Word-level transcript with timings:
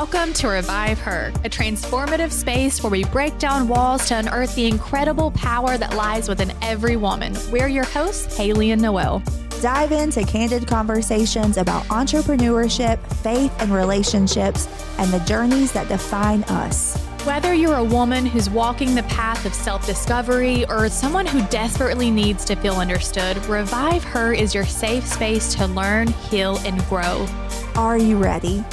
Welcome 0.00 0.32
to 0.32 0.48
Revive 0.48 0.98
Her, 0.98 1.30
a 1.44 1.50
transformative 1.50 2.32
space 2.32 2.82
where 2.82 2.90
we 2.90 3.04
break 3.04 3.38
down 3.38 3.68
walls 3.68 4.08
to 4.08 4.16
unearth 4.16 4.54
the 4.54 4.64
incredible 4.64 5.30
power 5.32 5.76
that 5.76 5.94
lies 5.94 6.26
within 6.26 6.54
every 6.62 6.96
woman. 6.96 7.36
We're 7.50 7.68
your 7.68 7.84
hosts, 7.84 8.34
Haley 8.34 8.70
and 8.70 8.80
Noel. 8.80 9.22
Dive 9.60 9.92
into 9.92 10.24
candid 10.24 10.66
conversations 10.66 11.58
about 11.58 11.84
entrepreneurship, 11.88 12.98
faith, 13.16 13.54
and 13.60 13.70
relationships, 13.74 14.68
and 14.96 15.12
the 15.12 15.18
journeys 15.26 15.70
that 15.72 15.88
define 15.88 16.44
us. 16.44 16.96
Whether 17.26 17.52
you're 17.52 17.76
a 17.76 17.84
woman 17.84 18.24
who's 18.24 18.48
walking 18.48 18.94
the 18.94 19.02
path 19.02 19.44
of 19.44 19.52
self 19.52 19.84
discovery 19.84 20.64
or 20.70 20.88
someone 20.88 21.26
who 21.26 21.46
desperately 21.48 22.10
needs 22.10 22.46
to 22.46 22.56
feel 22.56 22.76
understood, 22.76 23.36
Revive 23.44 24.02
Her 24.02 24.32
is 24.32 24.54
your 24.54 24.64
safe 24.64 25.06
space 25.06 25.54
to 25.56 25.66
learn, 25.66 26.08
heal, 26.08 26.56
and 26.64 26.82
grow. 26.86 27.26
Are 27.74 27.98
you 27.98 28.16
ready? 28.16 28.64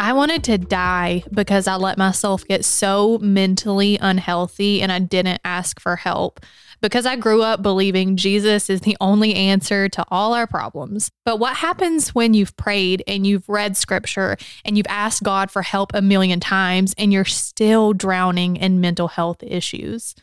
I 0.00 0.14
wanted 0.14 0.42
to 0.44 0.56
die 0.56 1.24
because 1.30 1.68
I 1.68 1.76
let 1.76 1.98
myself 1.98 2.46
get 2.46 2.64
so 2.64 3.18
mentally 3.18 3.98
unhealthy 4.00 4.80
and 4.80 4.90
I 4.90 4.98
didn't 4.98 5.42
ask 5.44 5.78
for 5.78 5.94
help. 5.94 6.40
Because 6.80 7.04
I 7.04 7.16
grew 7.16 7.42
up 7.42 7.60
believing 7.60 8.16
Jesus 8.16 8.70
is 8.70 8.80
the 8.80 8.96
only 9.02 9.34
answer 9.34 9.90
to 9.90 10.02
all 10.08 10.32
our 10.32 10.46
problems. 10.46 11.10
But 11.26 11.36
what 11.38 11.58
happens 11.58 12.14
when 12.14 12.32
you've 12.32 12.56
prayed 12.56 13.04
and 13.06 13.26
you've 13.26 13.46
read 13.46 13.76
scripture 13.76 14.38
and 14.64 14.78
you've 14.78 14.86
asked 14.88 15.22
God 15.22 15.50
for 15.50 15.60
help 15.60 15.90
a 15.92 16.00
million 16.00 16.40
times 16.40 16.94
and 16.96 17.12
you're 17.12 17.26
still 17.26 17.92
drowning 17.92 18.56
in 18.56 18.80
mental 18.80 19.08
health 19.08 19.42
issues? 19.42 20.14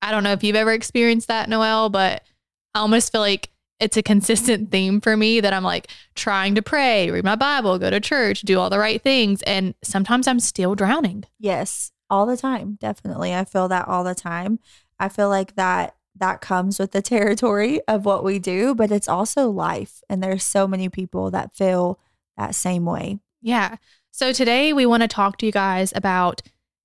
I 0.00 0.12
don't 0.12 0.24
know 0.24 0.32
if 0.32 0.44
you've 0.44 0.56
ever 0.56 0.72
experienced 0.72 1.28
that, 1.28 1.50
Noel, 1.50 1.90
but 1.90 2.22
I 2.74 2.78
almost 2.78 3.12
feel 3.12 3.20
like 3.20 3.50
it's 3.78 3.96
a 3.96 4.02
consistent 4.02 4.70
theme 4.70 5.00
for 5.00 5.16
me 5.16 5.40
that 5.40 5.52
I'm 5.52 5.64
like 5.64 5.88
trying 6.14 6.54
to 6.54 6.62
pray, 6.62 7.10
read 7.10 7.24
my 7.24 7.36
Bible, 7.36 7.78
go 7.78 7.90
to 7.90 8.00
church, 8.00 8.42
do 8.42 8.58
all 8.58 8.70
the 8.70 8.78
right 8.78 9.02
things. 9.02 9.42
And 9.42 9.74
sometimes 9.82 10.26
I'm 10.26 10.40
still 10.40 10.74
drowning. 10.74 11.24
Yes, 11.38 11.92
all 12.08 12.26
the 12.26 12.36
time. 12.36 12.78
Definitely. 12.80 13.34
I 13.34 13.44
feel 13.44 13.68
that 13.68 13.88
all 13.88 14.04
the 14.04 14.14
time. 14.14 14.58
I 14.98 15.08
feel 15.08 15.28
like 15.28 15.56
that 15.56 15.94
that 16.18 16.40
comes 16.40 16.78
with 16.78 16.92
the 16.92 17.02
territory 17.02 17.80
of 17.86 18.04
what 18.04 18.24
we 18.24 18.38
do, 18.38 18.74
but 18.74 18.90
it's 18.90 19.08
also 19.08 19.50
life. 19.50 20.02
And 20.08 20.22
there's 20.22 20.44
so 20.44 20.66
many 20.66 20.88
people 20.88 21.30
that 21.32 21.54
feel 21.54 22.00
that 22.36 22.54
same 22.54 22.86
way. 22.86 23.18
Yeah. 23.42 23.76
So 24.10 24.32
today 24.32 24.72
we 24.72 24.86
want 24.86 25.02
to 25.02 25.08
talk 25.08 25.36
to 25.38 25.46
you 25.46 25.52
guys 25.52 25.92
about 25.94 26.40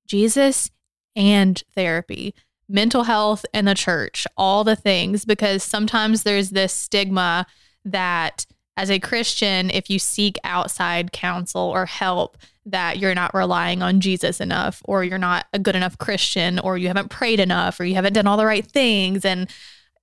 Jesus 0.05 0.69
and 1.15 1.61
therapy 1.73 2.35
mental 2.71 3.03
health 3.03 3.45
and 3.53 3.67
the 3.67 3.75
church, 3.75 4.25
all 4.37 4.63
the 4.63 4.75
things, 4.75 5.25
because 5.25 5.63
sometimes 5.63 6.23
there's 6.23 6.51
this 6.51 6.73
stigma 6.73 7.45
that 7.85 8.45
as 8.77 8.89
a 8.89 8.99
Christian, 8.99 9.69
if 9.69 9.89
you 9.89 9.99
seek 9.99 10.37
outside 10.43 11.11
counsel 11.11 11.61
or 11.61 11.85
help, 11.85 12.37
that 12.65 12.99
you're 12.99 13.15
not 13.15 13.33
relying 13.33 13.81
on 13.81 13.99
Jesus 13.99 14.39
enough, 14.39 14.81
or 14.85 15.03
you're 15.03 15.17
not 15.17 15.45
a 15.51 15.59
good 15.59 15.75
enough 15.75 15.97
Christian, 15.97 16.59
or 16.59 16.77
you 16.77 16.87
haven't 16.87 17.09
prayed 17.09 17.39
enough, 17.39 17.79
or 17.79 17.83
you 17.83 17.95
haven't 17.95 18.13
done 18.13 18.27
all 18.27 18.37
the 18.37 18.45
right 18.45 18.65
things. 18.65 19.25
And 19.25 19.49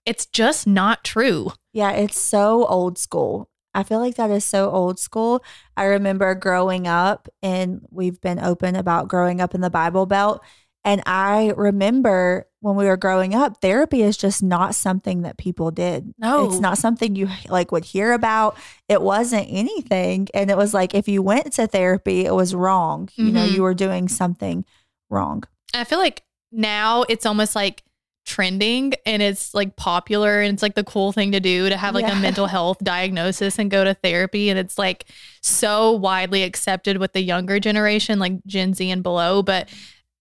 it's 0.04 0.26
just 0.26 0.66
not 0.66 1.04
true. 1.04 1.52
Yeah, 1.72 1.92
it's 1.92 2.20
so 2.20 2.66
old 2.66 2.98
school. 2.98 3.48
I 3.74 3.84
feel 3.84 4.00
like 4.00 4.16
that 4.16 4.30
is 4.30 4.44
so 4.44 4.70
old 4.70 4.98
school. 4.98 5.44
I 5.76 5.84
remember 5.84 6.34
growing 6.34 6.86
up, 6.86 7.28
and 7.42 7.86
we've 7.90 8.20
been 8.20 8.38
open 8.38 8.76
about 8.76 9.08
growing 9.08 9.40
up 9.40 9.54
in 9.54 9.60
the 9.60 9.70
Bible 9.70 10.04
Belt. 10.04 10.42
And 10.84 11.02
I 11.06 11.52
remember 11.56 12.46
when 12.60 12.74
we 12.76 12.86
were 12.86 12.96
growing 12.96 13.34
up, 13.34 13.60
therapy 13.60 14.02
is 14.02 14.16
just 14.16 14.42
not 14.42 14.74
something 14.74 15.22
that 15.22 15.36
people 15.36 15.70
did. 15.70 16.12
No. 16.18 16.46
It's 16.46 16.60
not 16.60 16.78
something 16.78 17.14
you 17.14 17.28
like 17.48 17.70
would 17.72 17.84
hear 17.84 18.12
about. 18.12 18.56
It 18.88 19.02
wasn't 19.02 19.46
anything. 19.50 20.28
And 20.34 20.50
it 20.50 20.56
was 20.56 20.72
like 20.74 20.94
if 20.94 21.06
you 21.08 21.22
went 21.22 21.52
to 21.54 21.66
therapy, 21.66 22.24
it 22.24 22.34
was 22.34 22.54
wrong. 22.54 23.08
You 23.16 23.30
know, 23.32 23.46
Mhm. 23.46 23.52
you 23.52 23.62
were 23.62 23.74
doing 23.74 24.08
something 24.08 24.64
wrong. 25.10 25.44
I 25.74 25.84
feel 25.84 25.98
like 25.98 26.22
now 26.50 27.04
it's 27.08 27.26
almost 27.26 27.54
like 27.54 27.82
trending 28.26 28.92
and 29.06 29.22
it's 29.22 29.54
like 29.54 29.74
popular 29.76 30.40
and 30.42 30.52
it's 30.52 30.62
like 30.62 30.74
the 30.74 30.84
cool 30.84 31.12
thing 31.12 31.32
to 31.32 31.40
do 31.40 31.68
to 31.68 31.76
have 31.76 31.94
like 31.94 32.06
Yeah. 32.06 32.18
a 32.18 32.20
mental 32.20 32.46
health 32.46 32.76
diagnosis 32.82 33.58
and 33.58 33.70
go 33.70 33.84
to 33.84 33.94
therapy 33.94 34.50
and 34.50 34.58
it's 34.58 34.76
like 34.76 35.06
so 35.40 35.92
widely 35.92 36.42
accepted 36.42 36.98
with 36.98 37.14
the 37.14 37.22
younger 37.22 37.58
generation 37.58 38.18
like 38.18 38.44
Gen 38.46 38.74
Z 38.74 38.90
and 38.90 39.02
below 39.02 39.42
but 39.42 39.70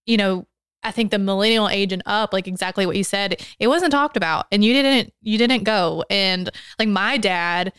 you 0.08 0.16
know 0.16 0.46
I 0.82 0.90
think 0.90 1.10
the 1.10 1.18
millennial 1.18 1.68
age 1.68 1.92
and 1.92 2.02
up 2.06 2.32
like 2.32 2.46
exactly 2.46 2.86
what 2.86 2.96
you 2.96 3.04
said 3.04 3.44
it 3.58 3.66
wasn't 3.68 3.92
talked 3.92 4.16
about 4.16 4.46
and 4.50 4.64
you 4.64 4.72
didn't 4.72 5.12
you 5.22 5.38
didn't 5.38 5.64
go. 5.64 6.04
And 6.08 6.50
like 6.78 6.88
my 6.88 7.18
dad 7.18 7.72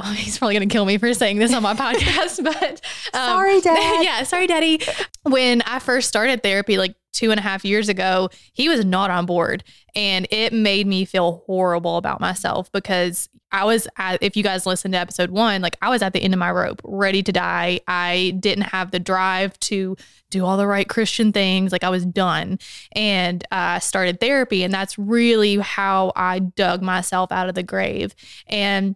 Oh, 0.00 0.12
he's 0.12 0.38
probably 0.38 0.54
going 0.54 0.68
to 0.68 0.72
kill 0.72 0.84
me 0.84 0.96
for 0.96 1.12
saying 1.12 1.38
this 1.38 1.52
on 1.52 1.62
my 1.62 1.74
podcast, 1.74 2.42
but 2.44 2.80
um, 3.14 3.28
Sorry, 3.28 3.60
Dad. 3.62 4.02
yeah, 4.04 4.22
sorry, 4.22 4.46
daddy. 4.46 4.80
When 5.24 5.62
I 5.62 5.80
first 5.80 6.08
started 6.08 6.42
therapy, 6.42 6.78
like 6.78 6.94
two 7.12 7.32
and 7.32 7.40
a 7.40 7.42
half 7.42 7.64
years 7.64 7.88
ago, 7.88 8.30
he 8.52 8.68
was 8.68 8.84
not 8.84 9.10
on 9.10 9.26
board. 9.26 9.64
And 9.96 10.28
it 10.30 10.52
made 10.52 10.86
me 10.86 11.04
feel 11.04 11.42
horrible 11.46 11.96
about 11.96 12.20
myself 12.20 12.70
because 12.70 13.28
I 13.50 13.64
was, 13.64 13.88
at, 13.96 14.22
if 14.22 14.36
you 14.36 14.44
guys 14.44 14.66
listened 14.66 14.94
to 14.94 14.98
episode 15.00 15.30
one, 15.30 15.62
like 15.62 15.76
I 15.82 15.88
was 15.88 16.02
at 16.02 16.12
the 16.12 16.20
end 16.22 16.32
of 16.32 16.38
my 16.38 16.50
rope, 16.52 16.80
ready 16.84 17.22
to 17.24 17.32
die. 17.32 17.80
I 17.88 18.36
didn't 18.38 18.64
have 18.64 18.92
the 18.92 19.00
drive 19.00 19.58
to 19.60 19.96
do 20.30 20.44
all 20.44 20.58
the 20.58 20.66
right 20.66 20.88
Christian 20.88 21.32
things. 21.32 21.72
Like 21.72 21.82
I 21.82 21.88
was 21.88 22.04
done 22.06 22.58
and 22.92 23.42
I 23.50 23.78
started 23.80 24.20
therapy. 24.20 24.62
And 24.62 24.72
that's 24.72 24.96
really 24.98 25.56
how 25.56 26.12
I 26.14 26.38
dug 26.40 26.82
myself 26.82 27.32
out 27.32 27.48
of 27.48 27.54
the 27.56 27.62
grave. 27.64 28.14
And 28.46 28.94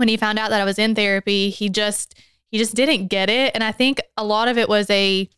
when 0.00 0.08
he 0.08 0.16
found 0.16 0.38
out 0.38 0.50
that 0.50 0.60
I 0.60 0.64
was 0.64 0.78
in 0.78 0.94
therapy, 0.94 1.50
he 1.50 1.68
just, 1.68 2.14
he 2.50 2.58
just 2.58 2.74
didn't 2.74 3.06
get 3.08 3.30
it. 3.30 3.52
And 3.54 3.62
I 3.62 3.70
think 3.70 4.00
a 4.16 4.24
lot 4.24 4.48
of 4.48 4.58
it 4.58 4.68
was 4.68 4.88
a, 4.90 5.28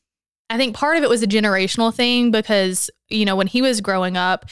I 0.49 0.57
think 0.57 0.77
part 0.77 0.97
of 0.97 1.03
it 1.03 1.11
was 1.11 1.23
a 1.23 1.27
generational 1.27 1.93
thing 1.93 2.31
because, 2.31 2.89
you 3.09 3.25
know, 3.25 3.37
when 3.37 3.49
he 3.49 3.61
was 3.61 3.81
growing 3.81 4.17
up, 4.17 4.47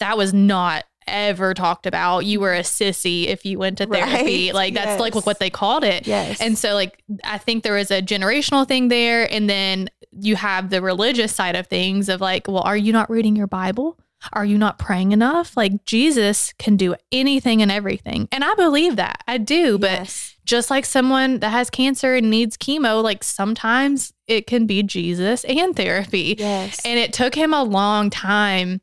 that 0.00 0.16
was 0.16 0.34
not 0.34 0.84
ever 1.06 1.54
talked 1.54 1.86
about. 1.86 2.20
You 2.20 2.40
were 2.40 2.54
a 2.54 2.60
sissy 2.60 3.26
if 3.26 3.44
you 3.44 3.58
went 3.58 3.78
to 3.78 3.86
therapy. 3.86 4.46
Right. 4.46 4.54
Like 4.54 4.74
that's 4.74 5.00
like 5.00 5.14
what 5.14 5.38
they 5.38 5.50
called 5.50 5.82
it. 5.82 6.06
Yes. 6.06 6.40
And 6.40 6.56
so 6.56 6.74
like 6.74 7.02
I 7.24 7.38
think 7.38 7.64
there 7.64 7.74
was 7.74 7.90
a 7.90 8.00
generational 8.02 8.66
thing 8.68 8.88
there 8.88 9.30
and 9.30 9.48
then 9.48 9.88
you 10.12 10.36
have 10.36 10.70
the 10.70 10.80
religious 10.80 11.34
side 11.34 11.56
of 11.56 11.66
things 11.66 12.08
of 12.08 12.20
like, 12.20 12.46
well, 12.48 12.62
are 12.62 12.76
you 12.76 12.92
not 12.92 13.10
reading 13.10 13.34
your 13.34 13.46
Bible? 13.46 13.98
Are 14.32 14.44
you 14.44 14.58
not 14.58 14.78
praying 14.78 15.12
enough? 15.12 15.56
Like 15.56 15.84
Jesus 15.84 16.52
can 16.58 16.76
do 16.76 16.94
anything 17.12 17.62
and 17.62 17.70
everything. 17.70 18.28
And 18.32 18.42
I 18.44 18.54
believe 18.54 18.96
that. 18.96 19.22
I 19.28 19.38
do, 19.38 19.78
but 19.78 19.90
Yes. 19.90 20.34
just 20.44 20.70
like 20.70 20.84
someone 20.84 21.40
that 21.40 21.50
has 21.50 21.70
cancer 21.70 22.14
and 22.14 22.30
needs 22.30 22.56
chemo, 22.56 23.02
like 23.02 23.22
sometimes 23.22 24.12
it 24.26 24.46
can 24.46 24.66
be 24.66 24.82
Jesus 24.82 25.44
and 25.44 25.76
therapy. 25.76 26.36
Yes. 26.38 26.80
And 26.84 26.98
it 26.98 27.12
took 27.12 27.34
him 27.34 27.52
a 27.52 27.62
long 27.62 28.10
time 28.10 28.80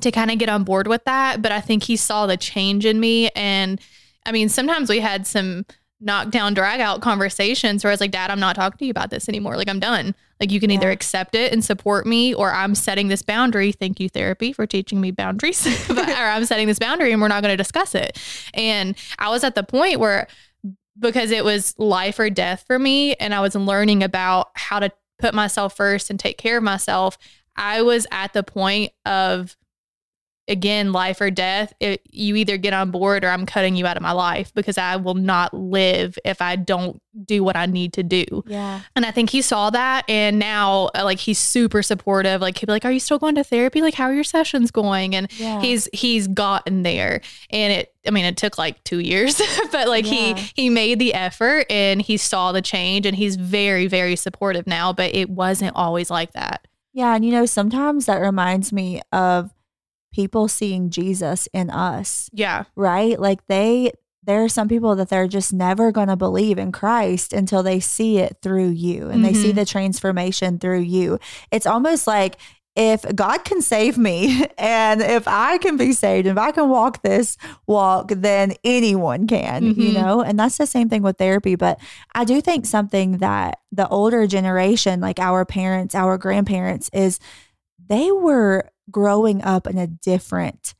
to 0.00 0.10
kind 0.10 0.30
of 0.30 0.38
get 0.38 0.48
on 0.48 0.64
board 0.64 0.86
with 0.86 1.04
that. 1.04 1.42
But 1.42 1.52
I 1.52 1.60
think 1.60 1.82
he 1.84 1.96
saw 1.96 2.26
the 2.26 2.36
change 2.36 2.86
in 2.86 2.98
me. 3.00 3.28
And 3.30 3.80
I 4.24 4.32
mean, 4.32 4.48
sometimes 4.48 4.88
we 4.88 5.00
had 5.00 5.26
some 5.26 5.64
knockdown, 6.00 6.54
drag 6.54 6.80
out 6.80 7.00
conversations 7.00 7.84
where 7.84 7.90
I 7.90 7.94
was 7.94 8.00
like, 8.00 8.10
Dad, 8.10 8.30
I'm 8.30 8.40
not 8.40 8.56
talking 8.56 8.78
to 8.78 8.84
you 8.86 8.90
about 8.90 9.10
this 9.10 9.28
anymore. 9.28 9.56
Like, 9.56 9.68
I'm 9.68 9.80
done. 9.80 10.14
Like, 10.40 10.50
you 10.50 10.58
can 10.58 10.70
either 10.70 10.90
accept 10.90 11.34
it 11.34 11.52
and 11.52 11.62
support 11.62 12.06
me, 12.06 12.32
or 12.32 12.52
I'm 12.52 12.74
setting 12.74 13.08
this 13.08 13.22
boundary. 13.22 13.72
Thank 13.72 14.00
you, 14.00 14.08
therapy, 14.08 14.52
for 14.52 14.66
teaching 14.66 15.00
me 15.00 15.10
boundaries. 15.10 15.62
but, 15.88 16.08
or 16.08 16.12
I'm 16.12 16.46
setting 16.46 16.66
this 16.66 16.78
boundary 16.78 17.12
and 17.12 17.20
we're 17.20 17.28
not 17.28 17.42
going 17.42 17.52
to 17.52 17.56
discuss 17.56 17.94
it. 17.94 18.18
And 18.54 18.96
I 19.18 19.28
was 19.28 19.44
at 19.44 19.54
the 19.54 19.62
point 19.62 20.00
where, 20.00 20.26
because 20.98 21.30
it 21.30 21.44
was 21.44 21.78
life 21.78 22.18
or 22.18 22.30
death 22.30 22.64
for 22.66 22.78
me, 22.78 23.14
and 23.14 23.34
I 23.34 23.40
was 23.40 23.54
learning 23.54 24.02
about 24.02 24.50
how 24.54 24.80
to 24.80 24.90
put 25.18 25.34
myself 25.34 25.76
first 25.76 26.08
and 26.08 26.18
take 26.18 26.38
care 26.38 26.56
of 26.56 26.62
myself, 26.62 27.18
I 27.56 27.82
was 27.82 28.06
at 28.10 28.32
the 28.32 28.42
point 28.42 28.92
of 29.04 29.56
again 30.50 30.92
life 30.92 31.20
or 31.20 31.30
death 31.30 31.72
it, 31.80 32.02
you 32.10 32.36
either 32.36 32.56
get 32.56 32.72
on 32.72 32.90
board 32.90 33.24
or 33.24 33.28
i'm 33.28 33.46
cutting 33.46 33.76
you 33.76 33.86
out 33.86 33.96
of 33.96 34.02
my 34.02 34.12
life 34.12 34.52
because 34.54 34.76
i 34.76 34.96
will 34.96 35.14
not 35.14 35.54
live 35.54 36.18
if 36.24 36.42
i 36.42 36.56
don't 36.56 37.00
do 37.24 37.42
what 37.42 37.56
i 37.56 37.66
need 37.66 37.92
to 37.92 38.02
do 38.02 38.24
yeah. 38.46 38.80
and 38.96 39.06
i 39.06 39.10
think 39.10 39.30
he 39.30 39.40
saw 39.42 39.70
that 39.70 40.04
and 40.08 40.38
now 40.38 40.90
uh, 40.94 41.02
like 41.04 41.18
he's 41.18 41.38
super 41.38 41.82
supportive 41.82 42.40
like 42.40 42.58
he'd 42.58 42.66
be 42.66 42.72
like 42.72 42.84
are 42.84 42.92
you 42.92 43.00
still 43.00 43.18
going 43.18 43.34
to 43.34 43.42
therapy 43.44 43.80
like 43.80 43.94
how 43.94 44.04
are 44.04 44.12
your 44.14 44.24
sessions 44.24 44.70
going 44.70 45.14
and 45.14 45.28
Yeah. 45.38 45.60
he's 45.60 45.88
he's 45.92 46.28
gotten 46.28 46.82
there 46.82 47.20
and 47.50 47.72
it 47.72 47.94
i 48.06 48.10
mean 48.10 48.24
it 48.24 48.36
took 48.36 48.58
like 48.58 48.82
two 48.84 48.98
years 49.00 49.40
but 49.72 49.88
like 49.88 50.04
Yeah. 50.06 50.34
he 50.36 50.50
he 50.54 50.70
made 50.70 50.98
the 50.98 51.14
effort 51.14 51.66
and 51.70 52.02
he 52.02 52.16
saw 52.16 52.52
the 52.52 52.62
change 52.62 53.06
and 53.06 53.16
he's 53.16 53.36
very 53.36 53.86
very 53.86 54.16
supportive 54.16 54.66
now 54.66 54.92
but 54.92 55.14
it 55.14 55.30
wasn't 55.30 55.74
always 55.76 56.10
like 56.10 56.32
that 56.32 56.66
Yeah, 56.92 57.14
and 57.14 57.24
you 57.24 57.30
know, 57.30 57.46
sometimes 57.46 58.06
that 58.06 58.16
reminds 58.16 58.72
me 58.72 59.00
of 59.12 59.50
people 60.12 60.48
seeing 60.48 60.90
Jesus 60.90 61.48
in 61.52 61.70
us, 61.70 62.28
yeah 62.32 62.64
right? 62.76 63.18
Like 63.18 63.46
they 63.46 63.92
there 64.22 64.44
are 64.44 64.48
some 64.50 64.68
people 64.68 64.94
that 64.96 65.08
they're 65.08 65.26
just 65.26 65.50
never 65.52 65.90
going 65.90 66.08
to 66.08 66.16
believe 66.16 66.58
in 66.58 66.72
Christ 66.72 67.32
until 67.32 67.62
they 67.62 67.80
see 67.80 68.18
it 68.18 68.36
through 68.42 68.68
you 68.68 69.08
and 69.08 69.24
they 69.24 69.32
see 69.32 69.52
Mhm. 69.52 69.54
the 69.54 69.64
transformation 69.64 70.58
through 70.58 70.80
you. 70.80 71.18
It's 71.50 71.66
almost 71.66 72.06
like 72.06 72.36
if 72.76 73.02
God 73.14 73.44
can 73.44 73.62
save 73.62 73.96
me 73.96 74.46
and 74.58 75.00
if 75.00 75.26
I 75.26 75.56
can 75.58 75.78
be 75.78 75.92
saved, 75.92 76.26
if 76.26 76.36
I 76.36 76.52
can 76.52 76.68
walk 76.68 77.02
this 77.02 77.38
walk, 77.66 78.12
then 78.14 78.52
anyone 78.62 79.26
can, 79.26 79.62
mm-hmm. 79.64 79.80
you 79.80 79.92
know? 79.94 80.20
And 80.20 80.38
that's 80.38 80.58
the 80.58 80.66
same 80.66 80.88
thing 80.90 81.02
with 81.02 81.16
therapy. 81.16 81.54
But 81.56 81.80
I 82.14 82.24
do 82.24 82.40
think 82.42 82.66
something 82.66 83.18
that 83.18 83.60
the 83.72 83.88
older 83.88 84.26
generation, 84.26 85.00
like 85.00 85.18
our 85.18 85.46
parents, 85.46 85.94
our 85.94 86.18
grandparents, 86.18 86.90
is 86.92 87.18
they 87.88 88.12
were 88.12 88.70
growing 88.90 89.42
up 89.42 89.66
in 89.66 89.78
a 89.78 89.86
different 89.86 90.74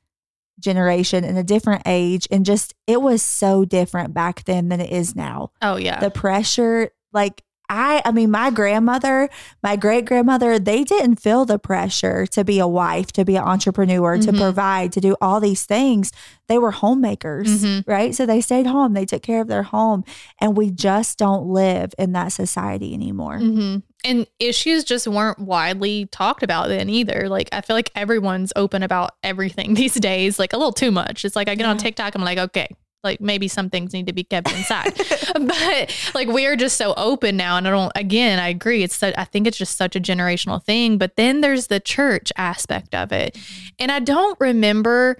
generation 0.60 1.24
in 1.24 1.36
a 1.36 1.42
different 1.42 1.82
age 1.86 2.28
and 2.30 2.44
just 2.44 2.74
it 2.86 3.00
was 3.02 3.22
so 3.22 3.64
different 3.64 4.14
back 4.14 4.44
then 4.44 4.68
than 4.68 4.80
it 4.80 4.92
is 4.92 5.16
now. 5.16 5.50
Oh 5.62 5.76
yeah. 5.76 5.98
The 6.00 6.10
pressure 6.10 6.90
like 7.12 7.42
I 7.68 8.02
I 8.04 8.12
mean 8.12 8.30
my 8.30 8.50
grandmother, 8.50 9.30
my 9.62 9.76
great 9.76 10.04
grandmother, 10.04 10.58
they 10.58 10.84
didn't 10.84 11.16
feel 11.16 11.44
the 11.44 11.58
pressure 11.58 12.26
to 12.26 12.44
be 12.44 12.58
a 12.58 12.66
wife, 12.66 13.12
to 13.12 13.24
be 13.24 13.36
an 13.36 13.44
entrepreneur, 13.44 14.16
mm-hmm. 14.18 14.30
to 14.30 14.38
provide, 14.38 14.92
to 14.92 15.00
do 15.00 15.16
all 15.20 15.40
these 15.40 15.64
things. 15.64 16.12
They 16.48 16.58
were 16.58 16.72
homemakers, 16.72 17.64
mm-hmm. 17.64 17.90
right? 17.90 18.14
So 18.14 18.26
they 18.26 18.40
stayed 18.40 18.66
home, 18.66 18.92
they 18.92 19.06
took 19.06 19.22
care 19.22 19.40
of 19.40 19.48
their 19.48 19.62
home, 19.62 20.04
and 20.40 20.56
we 20.56 20.70
just 20.70 21.16
don't 21.16 21.46
live 21.46 21.94
in 21.96 22.12
that 22.12 22.32
society 22.32 22.92
anymore. 22.92 23.38
Mm-hmm. 23.38 23.78
And 24.05 24.26
issues 24.38 24.85
just 24.85 25.06
weren't 25.06 25.38
widely 25.38 26.06
talked 26.06 26.43
about 26.43 26.69
then 26.69 26.88
either. 26.88 27.29
Like 27.29 27.49
I 27.52 27.61
feel 27.61 27.76
like 27.76 27.91
everyone's 27.94 28.52
open 28.56 28.82
about 28.82 29.12
everything 29.23 29.75
these 29.81 29.94
days, 29.94 30.38
like 30.38 30.52
a 30.52 30.56
little 30.56 30.73
too 30.73 30.91
much. 30.91 31.25
It's 31.25 31.37
like 31.37 31.49
I 31.49 31.55
get 31.55 31.64
yeah. 31.64 31.70
on 31.70 31.79
TikTok, 31.79 32.14
I'm 32.14 32.23
like, 32.23 32.38
okay, 32.38 32.69
like 33.02 33.20
maybe 33.20 33.49
some 33.49 33.70
things 33.70 33.93
need 33.93 34.06
to 34.06 34.12
be 34.12 34.25
kept 34.25 34.52
inside 34.52 34.93
but 35.35 36.12
like 36.14 36.29
we 36.29 36.47
are 36.47 36.56
just 36.56 36.76
so 36.76 36.93
open 36.97 37.37
now 37.37 37.56
and 37.56 37.67
i 37.67 37.70
don't 37.70 37.93
again 37.94 38.38
i 38.38 38.49
agree 38.49 38.82
it's 38.82 39.02
i 39.02 39.25
think 39.25 39.47
it's 39.47 39.56
just 39.56 39.76
such 39.76 39.97
a 39.97 40.00
generational 40.00 40.62
thing 40.62 40.99
but 40.99 41.17
then 41.17 41.41
there's 41.41 41.69
the 41.69 41.81
church 41.81 42.32
aspect 42.37 42.94
of 42.94 43.12
it 43.12 43.35
mm-hmm. 43.35 43.69
and 43.79 43.93
i 43.93 43.99
don't 43.99 44.38
remember 44.41 45.17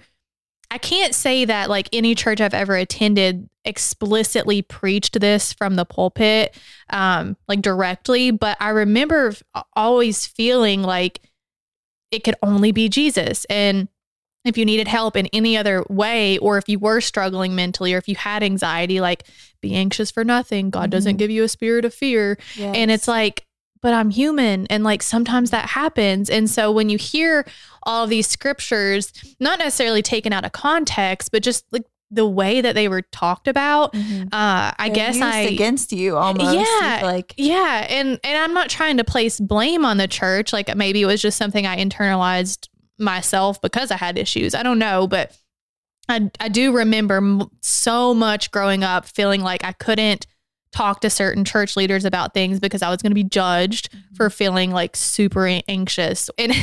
i 0.71 0.77
can't 0.77 1.13
say 1.13 1.45
that 1.45 1.69
like 1.69 1.87
any 1.93 2.15
church 2.15 2.41
i've 2.41 2.53
ever 2.53 2.75
attended 2.75 3.47
explicitly 3.63 4.63
preached 4.63 5.19
this 5.19 5.53
from 5.53 5.75
the 5.75 5.85
pulpit 5.85 6.57
um 6.89 7.37
like 7.47 7.61
directly 7.61 8.31
but 8.31 8.57
i 8.59 8.69
remember 8.69 9.33
always 9.75 10.25
feeling 10.25 10.81
like 10.81 11.21
it 12.09 12.23
could 12.23 12.35
only 12.41 12.71
be 12.71 12.89
jesus 12.89 13.45
and 13.45 13.87
if 14.43 14.57
you 14.57 14.65
needed 14.65 14.87
help 14.87 15.15
in 15.15 15.27
any 15.27 15.55
other 15.55 15.85
way, 15.89 16.37
or 16.39 16.57
if 16.57 16.67
you 16.67 16.79
were 16.79 17.01
struggling 17.01 17.55
mentally, 17.55 17.93
or 17.93 17.97
if 17.97 18.07
you 18.07 18.15
had 18.15 18.41
anxiety, 18.41 18.99
like 18.99 19.23
be 19.61 19.75
anxious 19.75 20.09
for 20.09 20.23
nothing. 20.23 20.69
God 20.69 20.83
mm-hmm. 20.83 20.89
doesn't 20.89 21.17
give 21.17 21.29
you 21.29 21.43
a 21.43 21.47
spirit 21.47 21.85
of 21.85 21.93
fear. 21.93 22.37
Yes. 22.55 22.75
And 22.75 22.89
it's 22.89 23.07
like, 23.07 23.45
but 23.81 23.93
I'm 23.93 24.09
human. 24.09 24.67
And 24.67 24.83
like 24.83 25.01
sometimes 25.03 25.49
that 25.51 25.69
happens. 25.69 26.29
And 26.29 26.49
so 26.49 26.71
when 26.71 26.89
you 26.89 26.97
hear 26.97 27.45
all 27.83 28.07
these 28.07 28.27
scriptures, 28.27 29.11
not 29.39 29.59
necessarily 29.59 30.01
taken 30.01 30.33
out 30.33 30.45
of 30.45 30.51
context, 30.51 31.31
but 31.31 31.43
just 31.43 31.65
like 31.71 31.85
the 32.11 32.27
way 32.27 32.61
that 32.61 32.75
they 32.75 32.87
were 32.87 33.01
talked 33.01 33.47
about, 33.47 33.93
mm-hmm. 33.93 34.23
uh, 34.25 34.71
I 34.77 34.87
They're 34.87 34.95
guess 34.95 35.21
I 35.21 35.39
against 35.39 35.93
you 35.93 36.17
almost. 36.17 36.53
Yeah, 36.53 36.99
like 37.03 37.33
yeah, 37.37 37.87
and 37.89 38.19
and 38.23 38.37
I'm 38.37 38.53
not 38.53 38.69
trying 38.69 38.97
to 38.97 39.03
place 39.03 39.39
blame 39.39 39.85
on 39.85 39.97
the 39.97 40.07
church. 40.07 40.51
Like 40.53 40.75
maybe 40.75 41.01
it 41.01 41.05
was 41.05 41.21
just 41.21 41.37
something 41.37 41.65
I 41.65 41.77
internalized 41.77 42.67
myself 42.99 43.61
because 43.61 43.91
I 43.91 43.97
had 43.97 44.17
issues. 44.17 44.53
I 44.53 44.61
don't 44.61 44.77
know, 44.77 45.07
but 45.07 45.35
I, 46.09 46.29
I 46.39 46.49
do 46.49 46.73
remember 46.73 47.39
so 47.61 48.13
much 48.13 48.51
growing 48.51 48.83
up 48.83 49.05
feeling 49.05 49.41
like 49.41 49.63
I 49.63 49.71
couldn't 49.71 50.27
talk 50.71 51.01
to 51.01 51.09
certain 51.09 51.43
church 51.43 51.75
leaders 51.75 52.05
about 52.05 52.33
things 52.33 52.59
because 52.59 52.81
I 52.81 52.89
was 52.89 53.01
going 53.01 53.11
to 53.11 53.15
be 53.15 53.23
judged 53.23 53.91
mm-hmm. 53.91 54.15
for 54.15 54.29
feeling 54.29 54.71
like 54.71 54.95
super 54.95 55.47
anxious. 55.67 56.29
And 56.37 56.53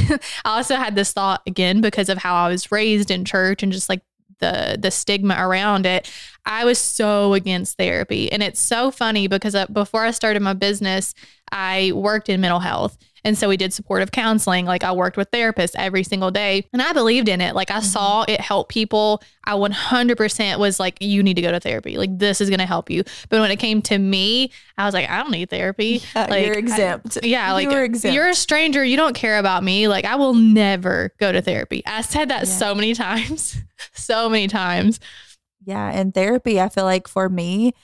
I 0.45 0.57
also 0.57 0.77
had 0.77 0.97
this 0.97 1.13
thought 1.13 1.43
again 1.47 1.81
because 1.81 2.09
of 2.09 2.19
how 2.19 2.35
I 2.35 2.49
was 2.49 2.73
raised 2.73 3.11
in 3.11 3.25
church 3.25 3.63
and 3.63 3.71
just 3.71 3.89
like 3.89 4.03
the 4.41 4.79
the 4.81 4.91
stigma 4.91 5.37
around 5.39 5.87
it. 5.87 6.11
I 6.47 6.65
was 6.65 6.79
so 6.79 7.35
against 7.35 7.77
therapy. 7.77 8.31
And 8.33 8.43
it's 8.43 8.61
so 8.61 8.91
funny 8.91 9.29
because 9.29 9.55
uh, 9.55 9.67
before 9.67 10.05
I 10.05 10.11
started 10.11 10.41
my 10.43 10.55
business, 10.55 11.15
I 11.53 11.93
worked 11.95 12.29
in 12.29 12.41
mental 12.41 12.61
health. 12.61 12.97
And 13.25 13.37
so 13.37 13.49
we 13.49 13.57
did 13.57 13.73
supportive 13.73 14.13
counseling. 14.13 14.67
Like 14.67 14.85
I 14.85 14.93
worked 14.93 15.17
with 15.17 15.31
therapists 15.31 15.73
every 15.77 16.03
single 16.03 16.31
day 16.31 16.67
and 16.73 16.83
I 16.83 16.93
believed 16.93 17.29
in 17.29 17.41
it. 17.41 17.55
Like 17.55 17.71
I 17.71 17.75
mm-hmm. 17.75 17.85
saw 17.85 18.25
it 18.29 18.41
help 18.41 18.69
people. 18.69 19.23
I 19.45 19.53
100% 19.53 20.59
was 20.59 20.79
like, 20.79 20.99
you 21.01 21.23
need 21.23 21.35
to 21.35 21.43
go 21.43 21.51
to 21.51 21.61
therapy. 21.61 21.97
Like 21.97 22.19
this 22.19 22.41
is 22.41 22.51
going 22.51 22.61
to 22.61 22.67
help 22.67 22.91
you. 22.91 23.03
But 23.29 23.41
when 23.41 23.51
it 23.51 23.57
came 23.57 23.83
to 23.83 23.99
me, 23.99 24.53
I 24.77 24.85
was 24.85 24.95
like, 24.95 25.09
I 25.09 25.23
don't 25.23 25.33
need 25.33 25.51
therapy. 25.51 26.03
Yeah, 26.15 26.27
like 26.29 26.47
you're 26.47 26.59
exempt. 26.59 27.19
I, 27.23 27.27
yeah. 27.27 27.53
Like 27.53 27.71
you're, 27.71 27.85
exempt. 27.85 28.15
you're 28.15 28.29
a 28.29 28.35
stranger. 28.35 28.85
You 28.85 28.97
don't 28.97 29.15
care 29.15 29.39
about 29.39 29.63
me. 29.63 29.89
Like 29.89 30.05
I 30.05 30.17
will 30.17 30.35
never 30.35 31.13
go 31.19 31.33
to 31.33 31.41
therapy. 31.43 31.83
I 31.87 32.03
said 32.03 32.31
that 32.31 32.47
yeah. 32.47 32.55
so 32.55 32.75
many 32.75 32.95
times, 32.95 33.57
so 33.93 34.29
many 34.29 34.49
times. 34.49 35.01
Yeah. 35.65 35.91
And 35.93 36.15
therapy, 36.15 36.61
I 36.61 36.69
feel 36.69 36.85
like 36.85 37.09
for 37.09 37.29
me, 37.29 37.75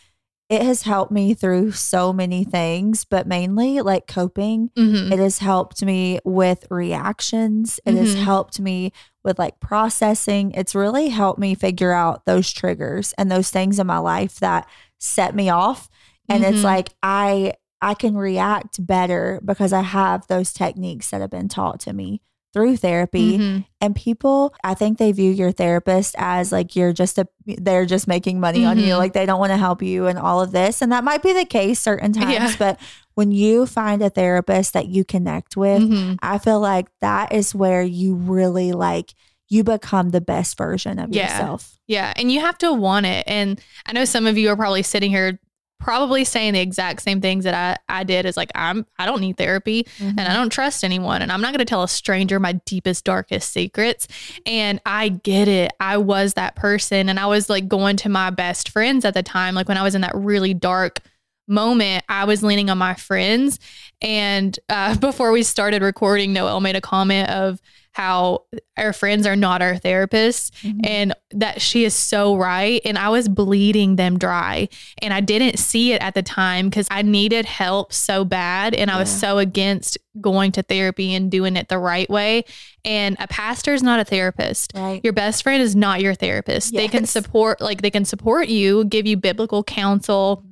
it 0.48 0.62
has 0.62 0.82
helped 0.82 1.10
me 1.10 1.32
through 1.32 1.72
so 1.72 2.12
many 2.12 2.44
things, 2.44 3.04
but 3.04 3.26
mainly 3.26 3.80
like 3.80 4.06
coping. 4.06 4.70
Mm-hmm. 4.76 5.12
It 5.12 5.18
has 5.18 5.38
helped 5.38 5.82
me 5.82 6.18
with 6.24 6.66
reactions. 6.70 7.80
It 7.86 7.92
mm-hmm. 7.92 7.98
has 7.98 8.14
helped 8.14 8.60
me 8.60 8.92
with 9.22 9.38
like 9.38 9.58
processing. 9.58 10.52
It's 10.52 10.74
really 10.74 11.08
helped 11.08 11.40
me 11.40 11.54
figure 11.54 11.92
out 11.92 12.26
those 12.26 12.52
triggers 12.52 13.14
and 13.16 13.32
those 13.32 13.50
things 13.50 13.78
in 13.78 13.86
my 13.86 13.98
life 13.98 14.38
that 14.40 14.68
set 14.98 15.34
me 15.34 15.48
off. 15.48 15.88
And 16.28 16.44
mm-hmm. 16.44 16.54
it's 16.54 16.62
like 16.62 16.90
I 17.02 17.54
I 17.80 17.94
can 17.94 18.16
react 18.16 18.84
better 18.84 19.40
because 19.44 19.72
I 19.72 19.82
have 19.82 20.26
those 20.26 20.52
techniques 20.52 21.10
that 21.10 21.20
have 21.20 21.30
been 21.30 21.48
taught 21.48 21.80
to 21.80 21.92
me 21.92 22.20
through 22.54 22.76
therapy 22.76 23.36
mm-hmm. 23.36 23.58
and 23.80 23.96
people 23.96 24.54
i 24.62 24.72
think 24.72 24.96
they 24.96 25.10
view 25.10 25.30
your 25.30 25.50
therapist 25.50 26.14
as 26.16 26.52
like 26.52 26.76
you're 26.76 26.92
just 26.92 27.18
a 27.18 27.26
they're 27.44 27.84
just 27.84 28.06
making 28.06 28.38
money 28.38 28.60
mm-hmm. 28.60 28.68
on 28.68 28.78
you 28.78 28.86
mm-hmm. 28.86 28.98
like 28.98 29.12
they 29.12 29.26
don't 29.26 29.40
want 29.40 29.50
to 29.50 29.56
help 29.56 29.82
you 29.82 30.06
and 30.06 30.18
all 30.18 30.40
of 30.40 30.52
this 30.52 30.80
and 30.80 30.92
that 30.92 31.02
might 31.02 31.22
be 31.22 31.32
the 31.32 31.44
case 31.44 31.80
certain 31.80 32.12
times 32.12 32.32
yeah. 32.32 32.56
but 32.58 32.80
when 33.14 33.32
you 33.32 33.66
find 33.66 34.00
a 34.02 34.08
therapist 34.08 34.72
that 34.72 34.86
you 34.86 35.04
connect 35.04 35.56
with 35.56 35.82
mm-hmm. 35.82 36.14
i 36.22 36.38
feel 36.38 36.60
like 36.60 36.86
that 37.00 37.32
is 37.32 37.54
where 37.54 37.82
you 37.82 38.14
really 38.14 38.70
like 38.70 39.14
you 39.48 39.62
become 39.62 40.10
the 40.10 40.20
best 40.20 40.56
version 40.56 40.98
of 40.98 41.14
yeah. 41.14 41.30
yourself. 41.30 41.78
Yeah. 41.86 42.12
And 42.16 42.32
you 42.32 42.40
have 42.40 42.58
to 42.58 42.72
want 42.72 43.06
it. 43.06 43.24
And 43.26 43.60
I 43.86 43.92
know 43.92 44.04
some 44.04 44.26
of 44.26 44.38
you 44.38 44.48
are 44.48 44.56
probably 44.56 44.82
sitting 44.82 45.10
here 45.10 45.38
probably 45.84 46.24
saying 46.24 46.54
the 46.54 46.60
exact 46.60 47.02
same 47.02 47.20
things 47.20 47.44
that 47.44 47.78
I, 47.88 48.00
I 48.00 48.04
did 48.04 48.24
is 48.24 48.38
like 48.38 48.50
I'm 48.54 48.86
I 48.98 49.04
don't 49.04 49.20
need 49.20 49.36
therapy 49.36 49.82
mm-hmm. 49.98 50.18
and 50.18 50.20
I 50.20 50.32
don't 50.32 50.48
trust 50.48 50.82
anyone 50.82 51.20
and 51.20 51.30
I'm 51.30 51.42
not 51.42 51.52
going 51.52 51.58
to 51.58 51.66
tell 51.66 51.82
a 51.82 51.88
stranger 51.88 52.40
my 52.40 52.54
deepest 52.64 53.04
darkest 53.04 53.52
secrets 53.52 54.08
and 54.46 54.80
I 54.86 55.10
get 55.10 55.46
it 55.46 55.72
I 55.80 55.98
was 55.98 56.34
that 56.34 56.56
person 56.56 57.10
and 57.10 57.20
I 57.20 57.26
was 57.26 57.50
like 57.50 57.68
going 57.68 57.98
to 57.98 58.08
my 58.08 58.30
best 58.30 58.70
friends 58.70 59.04
at 59.04 59.12
the 59.12 59.22
time 59.22 59.54
like 59.54 59.68
when 59.68 59.76
I 59.76 59.82
was 59.82 59.94
in 59.94 60.00
that 60.00 60.14
really 60.14 60.54
dark 60.54 61.00
moment 61.46 62.04
I 62.08 62.24
was 62.24 62.42
leaning 62.42 62.70
on 62.70 62.78
my 62.78 62.94
friends 62.94 63.58
and 64.00 64.58
uh, 64.68 64.96
before 64.98 65.32
we 65.32 65.42
started 65.42 65.82
recording 65.82 66.32
Noel 66.32 66.60
made 66.60 66.76
a 66.76 66.80
comment 66.80 67.30
of 67.30 67.60
how 67.94 68.42
our 68.76 68.92
friends 68.92 69.24
are 69.24 69.36
not 69.36 69.62
our 69.62 69.74
therapists 69.74 70.50
mm-hmm. 70.62 70.80
and 70.82 71.14
that 71.30 71.62
she 71.62 71.84
is 71.84 71.94
so 71.94 72.36
right. 72.36 72.82
And 72.84 72.98
I 72.98 73.08
was 73.08 73.28
bleeding 73.28 73.94
them 73.94 74.18
dry. 74.18 74.68
And 74.98 75.14
I 75.14 75.20
didn't 75.20 75.58
see 75.58 75.92
it 75.92 76.02
at 76.02 76.14
the 76.14 76.22
time 76.22 76.68
because 76.68 76.88
I 76.90 77.02
needed 77.02 77.46
help 77.46 77.92
so 77.92 78.24
bad. 78.24 78.74
And 78.74 78.88
yeah. 78.88 78.96
I 78.96 78.98
was 78.98 79.08
so 79.08 79.38
against 79.38 79.96
going 80.20 80.50
to 80.52 80.62
therapy 80.62 81.14
and 81.14 81.30
doing 81.30 81.56
it 81.56 81.68
the 81.68 81.78
right 81.78 82.10
way. 82.10 82.44
And 82.84 83.16
a 83.20 83.28
pastor 83.28 83.74
is 83.74 83.82
not 83.82 84.00
a 84.00 84.04
therapist. 84.04 84.72
Right. 84.74 85.00
Your 85.04 85.12
best 85.12 85.44
friend 85.44 85.62
is 85.62 85.76
not 85.76 86.00
your 86.00 86.14
therapist. 86.14 86.72
Yes. 86.72 86.82
They 86.82 86.88
can 86.88 87.06
support, 87.06 87.60
like, 87.60 87.80
they 87.80 87.92
can 87.92 88.04
support 88.04 88.48
you, 88.48 88.86
give 88.86 89.06
you 89.06 89.16
biblical 89.16 89.62
counsel, 89.62 90.44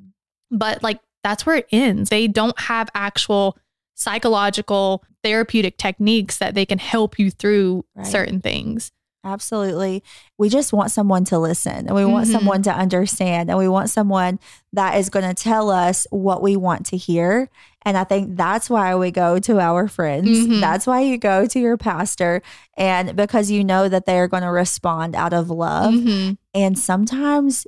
but 0.52 0.82
like, 0.82 1.00
that's 1.24 1.46
where 1.46 1.56
it 1.56 1.66
ends. 1.72 2.10
They 2.10 2.28
don't 2.28 2.58
have 2.60 2.88
actual 2.94 3.56
psychological 3.94 5.04
therapeutic 5.22 5.76
techniques 5.76 6.38
that 6.38 6.54
they 6.54 6.66
can 6.66 6.78
help 6.78 7.18
you 7.18 7.30
through 7.30 7.84
right. 7.94 8.06
certain 8.06 8.40
things. 8.40 8.92
Absolutely. 9.24 10.02
We 10.36 10.48
just 10.48 10.72
want 10.72 10.90
someone 10.90 11.24
to 11.26 11.38
listen 11.38 11.86
and 11.86 11.94
we 11.94 12.04
want 12.04 12.24
mm-hmm. 12.24 12.32
someone 12.32 12.62
to 12.62 12.72
understand 12.72 13.50
and 13.50 13.58
we 13.58 13.68
want 13.68 13.88
someone 13.88 14.40
that 14.72 14.96
is 14.96 15.10
going 15.10 15.24
to 15.24 15.34
tell 15.34 15.70
us 15.70 16.08
what 16.10 16.42
we 16.42 16.56
want 16.56 16.86
to 16.86 16.96
hear. 16.96 17.48
And 17.82 17.96
I 17.96 18.02
think 18.02 18.36
that's 18.36 18.68
why 18.68 18.96
we 18.96 19.12
go 19.12 19.38
to 19.38 19.60
our 19.60 19.86
friends. 19.86 20.28
Mm-hmm. 20.28 20.60
That's 20.60 20.88
why 20.88 21.02
you 21.02 21.18
go 21.18 21.46
to 21.46 21.60
your 21.60 21.76
pastor 21.76 22.42
and 22.76 23.14
because 23.14 23.48
you 23.48 23.62
know 23.62 23.88
that 23.88 24.06
they 24.06 24.18
are 24.18 24.28
going 24.28 24.42
to 24.42 24.50
respond 24.50 25.14
out 25.14 25.32
of 25.32 25.50
love. 25.50 25.94
Mm-hmm. 25.94 26.32
And 26.54 26.76
sometimes, 26.76 27.66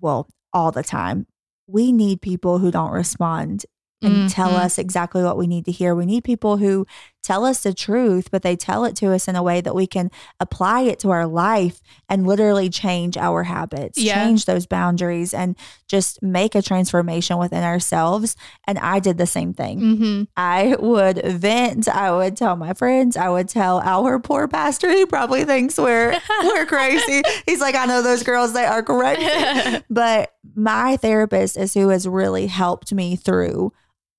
well, 0.00 0.26
all 0.54 0.72
the 0.72 0.82
time, 0.82 1.26
we 1.68 1.92
need 1.92 2.20
people 2.20 2.58
who 2.58 2.70
don't 2.70 2.90
respond 2.90 3.64
and 4.00 4.12
mm-hmm. 4.12 4.26
tell 4.28 4.56
us 4.56 4.78
exactly 4.78 5.22
what 5.22 5.36
we 5.36 5.46
need 5.46 5.64
to 5.66 5.72
hear. 5.72 5.94
We 5.94 6.06
need 6.06 6.24
people 6.24 6.56
who 6.56 6.86
tell 7.28 7.44
us 7.44 7.62
the 7.62 7.74
truth, 7.74 8.30
but 8.30 8.40
they 8.42 8.56
tell 8.56 8.84
it 8.86 8.96
to 8.96 9.12
us 9.12 9.28
in 9.28 9.36
a 9.36 9.42
way 9.42 9.60
that 9.60 9.74
we 9.74 9.86
can 9.86 10.10
apply 10.40 10.80
it 10.82 10.98
to 11.00 11.10
our 11.10 11.26
life 11.26 11.80
and 12.08 12.26
literally 12.26 12.70
change 12.70 13.18
our 13.18 13.42
habits, 13.42 13.98
Yeah. 13.98 14.24
change 14.24 14.46
those 14.46 14.64
boundaries, 14.66 15.34
and 15.34 15.54
just 15.86 16.22
make 16.22 16.54
a 16.54 16.62
transformation 16.62 17.36
within 17.38 17.62
ourselves. 17.64 18.34
And 18.66 18.78
I 18.78 18.98
did 18.98 19.18
the 19.18 19.26
same 19.26 19.52
thing. 19.52 19.80
Mm-hmm. 19.80 20.22
I 20.38 20.76
would 20.78 21.22
vent. 21.24 21.86
I 21.88 22.10
would 22.12 22.36
tell 22.36 22.56
my 22.56 22.72
friends. 22.72 23.16
I 23.16 23.28
would 23.28 23.48
tell 23.50 23.80
our 23.80 24.18
poor 24.18 24.48
pastor. 24.48 24.90
He 24.90 25.04
probably 25.04 25.44
thinks 25.44 25.76
we're 25.76 26.18
we're 26.42 26.66
crazy. 26.66 27.22
He's 27.46 27.60
like, 27.60 27.74
I 27.74 27.84
know 27.84 28.00
those 28.00 28.22
girls. 28.22 28.54
They 28.54 28.64
are 28.64 28.82
crazy. 28.82 29.84
but 29.90 30.32
my 30.54 30.96
therapist 30.96 31.56
is 31.58 31.74
who 31.74 31.90
has 31.90 32.08
really 32.08 32.46
helped 32.46 32.92
me 32.92 33.16
through 33.16 33.72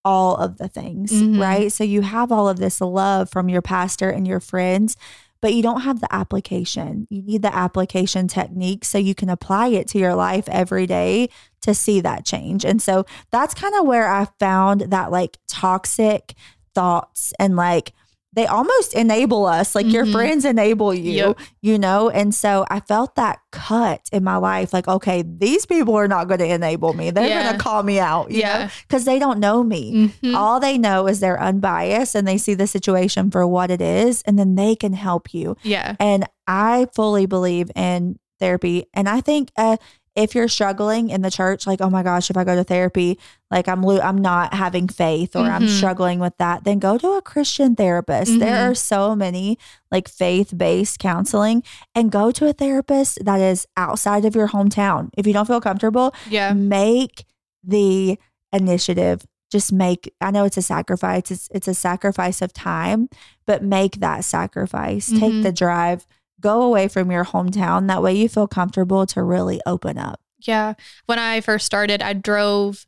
all 0.09 0.35
of 0.37 0.57
the 0.57 0.67
things, 0.67 1.11
Mhm. 1.11 1.39
right? 1.39 1.71
So 1.71 1.83
you 1.83 2.01
have 2.01 2.31
all 2.31 2.49
of 2.49 2.57
this 2.57 2.81
love 2.81 3.29
from 3.29 3.47
your 3.47 3.61
pastor 3.61 4.09
and 4.09 4.27
your 4.27 4.39
friends, 4.39 4.97
but 5.41 5.53
you 5.53 5.61
don't 5.61 5.81
have 5.81 6.01
the 6.01 6.13
application. 6.13 7.05
You 7.11 7.21
need 7.21 7.41
the 7.43 7.55
application 7.55 8.27
technique 8.27 8.83
so 8.85 8.97
you 8.97 9.13
can 9.13 9.29
apply 9.29 9.67
it 9.67 9.87
to 9.89 9.99
your 9.99 10.15
life 10.15 10.47
every 10.49 10.87
day 10.87 11.29
to 11.61 11.73
see 11.75 12.01
that 12.01 12.25
change. 12.25 12.65
And 12.65 12.81
so 12.81 13.05
that's 13.31 13.53
kind 13.53 13.75
of 13.75 13.85
where 13.85 14.11
I 14.11 14.27
found 14.39 14.81
that 14.89 15.11
like 15.11 15.37
toxic 15.47 16.33
thoughts 16.73 17.31
and 17.39 17.55
like 17.55 17.93
they 18.33 18.45
almost 18.45 18.93
enable 18.93 19.45
us 19.47 19.73
like 19.73 19.87
your 19.87 20.05
Mhm. 20.05 20.11
friends 20.11 20.45
enable 20.45 20.93
you 20.93 21.11
Yep. 21.11 21.39
you 21.61 21.79
know 21.79 22.09
and 22.09 22.33
so 22.35 22.65
i 22.69 22.79
felt 22.79 23.15
that 23.15 23.39
cut 23.51 24.01
in 24.11 24.23
my 24.23 24.37
life 24.37 24.71
like 24.71 24.87
okay 24.87 25.23
these 25.23 25.65
people 25.65 25.95
are 25.95 26.07
not 26.07 26.27
going 26.27 26.39
to 26.39 26.45
enable 26.47 26.93
me 26.93 27.09
they're 27.09 27.27
Yeah. 27.27 27.43
going 27.43 27.57
to 27.57 27.63
call 27.63 27.81
me 27.83 27.99
out 27.99 28.29
you 28.31 28.39
Yeah. 28.41 28.69
because 28.87 29.05
they 29.05 29.17
don't 29.19 29.39
know 29.39 29.63
me 29.63 30.11
Mhm. 30.23 30.35
all 30.35 30.59
they 30.59 30.77
know 30.77 31.07
is 31.07 31.19
they're 31.19 31.41
unbiased 31.41 32.13
and 32.15 32.27
they 32.27 32.37
see 32.37 32.53
the 32.53 32.67
situation 32.67 33.31
for 33.31 33.47
what 33.47 33.71
it 33.71 33.81
is 33.81 34.21
and 34.27 34.37
then 34.37 34.55
they 34.55 34.75
can 34.75 34.93
help 34.93 35.33
you 35.33 35.55
Yeah. 35.63 35.95
and 35.99 36.25
I 36.47 36.87
fully 36.95 37.25
believe 37.25 37.69
in 37.75 38.17
therapy. 38.39 38.85
And 38.93 39.09
I 39.09 39.19
think 39.21 39.51
uh, 39.57 39.75
if 40.19 40.35
you're 40.35 40.47
struggling 40.49 41.09
in 41.09 41.21
the 41.21 41.31
church, 41.31 41.65
like, 41.65 41.79
oh 41.81 41.89
my 41.89 42.03
gosh, 42.03 42.29
if 42.29 42.35
I 42.37 42.43
go 42.43 42.55
to 42.55 42.63
therapy, 42.63 43.17
like 43.49 43.67
I'm 43.67 43.81
lo- 43.81 44.01
I'm 44.01 44.17
not 44.17 44.53
having 44.53 44.87
faith 44.87 45.35
or 45.35 45.45
I'm 45.45 45.63
Mhm. 45.63 45.77
struggling 45.77 46.19
with 46.19 46.35
that, 46.37 46.63
then 46.65 46.77
go 46.79 46.97
to 46.97 47.11
a 47.13 47.21
Christian 47.21 47.75
therapist. 47.75 48.37
There 48.39 48.55
Mhm. 48.55 48.71
are 48.71 48.75
so 48.75 49.15
many 49.15 49.57
like 49.91 50.07
faith 50.07 50.55
based 50.57 50.99
counseling 50.99 51.63
and 51.95 52.11
go 52.11 52.31
to 52.31 52.47
a 52.47 52.53
therapist 52.53 53.19
that 53.23 53.39
is 53.39 53.65
outside 53.77 54.25
of 54.25 54.35
your 54.35 54.49
hometown. 54.49 55.09
If 55.17 55.25
you 55.25 55.33
don't 55.33 55.47
feel 55.47 55.61
comfortable, 55.61 56.13
Yeah. 56.29 56.53
make 56.53 57.25
the 57.63 58.17
initiative 58.53 59.25
just 59.51 59.71
make 59.73 60.13
i 60.21 60.29
know 60.31 60.43
it's 60.45 60.57
a 60.57 60.61
sacrifice 60.61 61.31
it's 61.31 61.47
it's 61.51 61.67
a 61.67 61.73
sacrifice 61.73 62.39
of 62.41 62.53
time 62.53 63.09
but 63.47 63.63
make 63.63 63.99
that 63.99 64.23
sacrifice 64.23 65.07
take 65.09 65.33
Mhm. 65.33 65.43
the 65.43 65.51
drive 65.51 66.05
go 66.39 66.61
away 66.61 66.87
from 66.87 67.11
your 67.11 67.25
hometown 67.25 67.87
that 67.87 68.01
way 68.01 68.13
you 68.13 68.29
feel 68.29 68.47
comfortable 68.47 69.05
to 69.07 69.21
really 69.23 69.59
open 69.65 69.97
up 69.97 70.19
Yeah. 70.39 70.73
When 71.05 71.19
I 71.19 71.41
first 71.41 71.65
started, 71.65 72.01
I 72.01 72.13
drove 72.13 72.85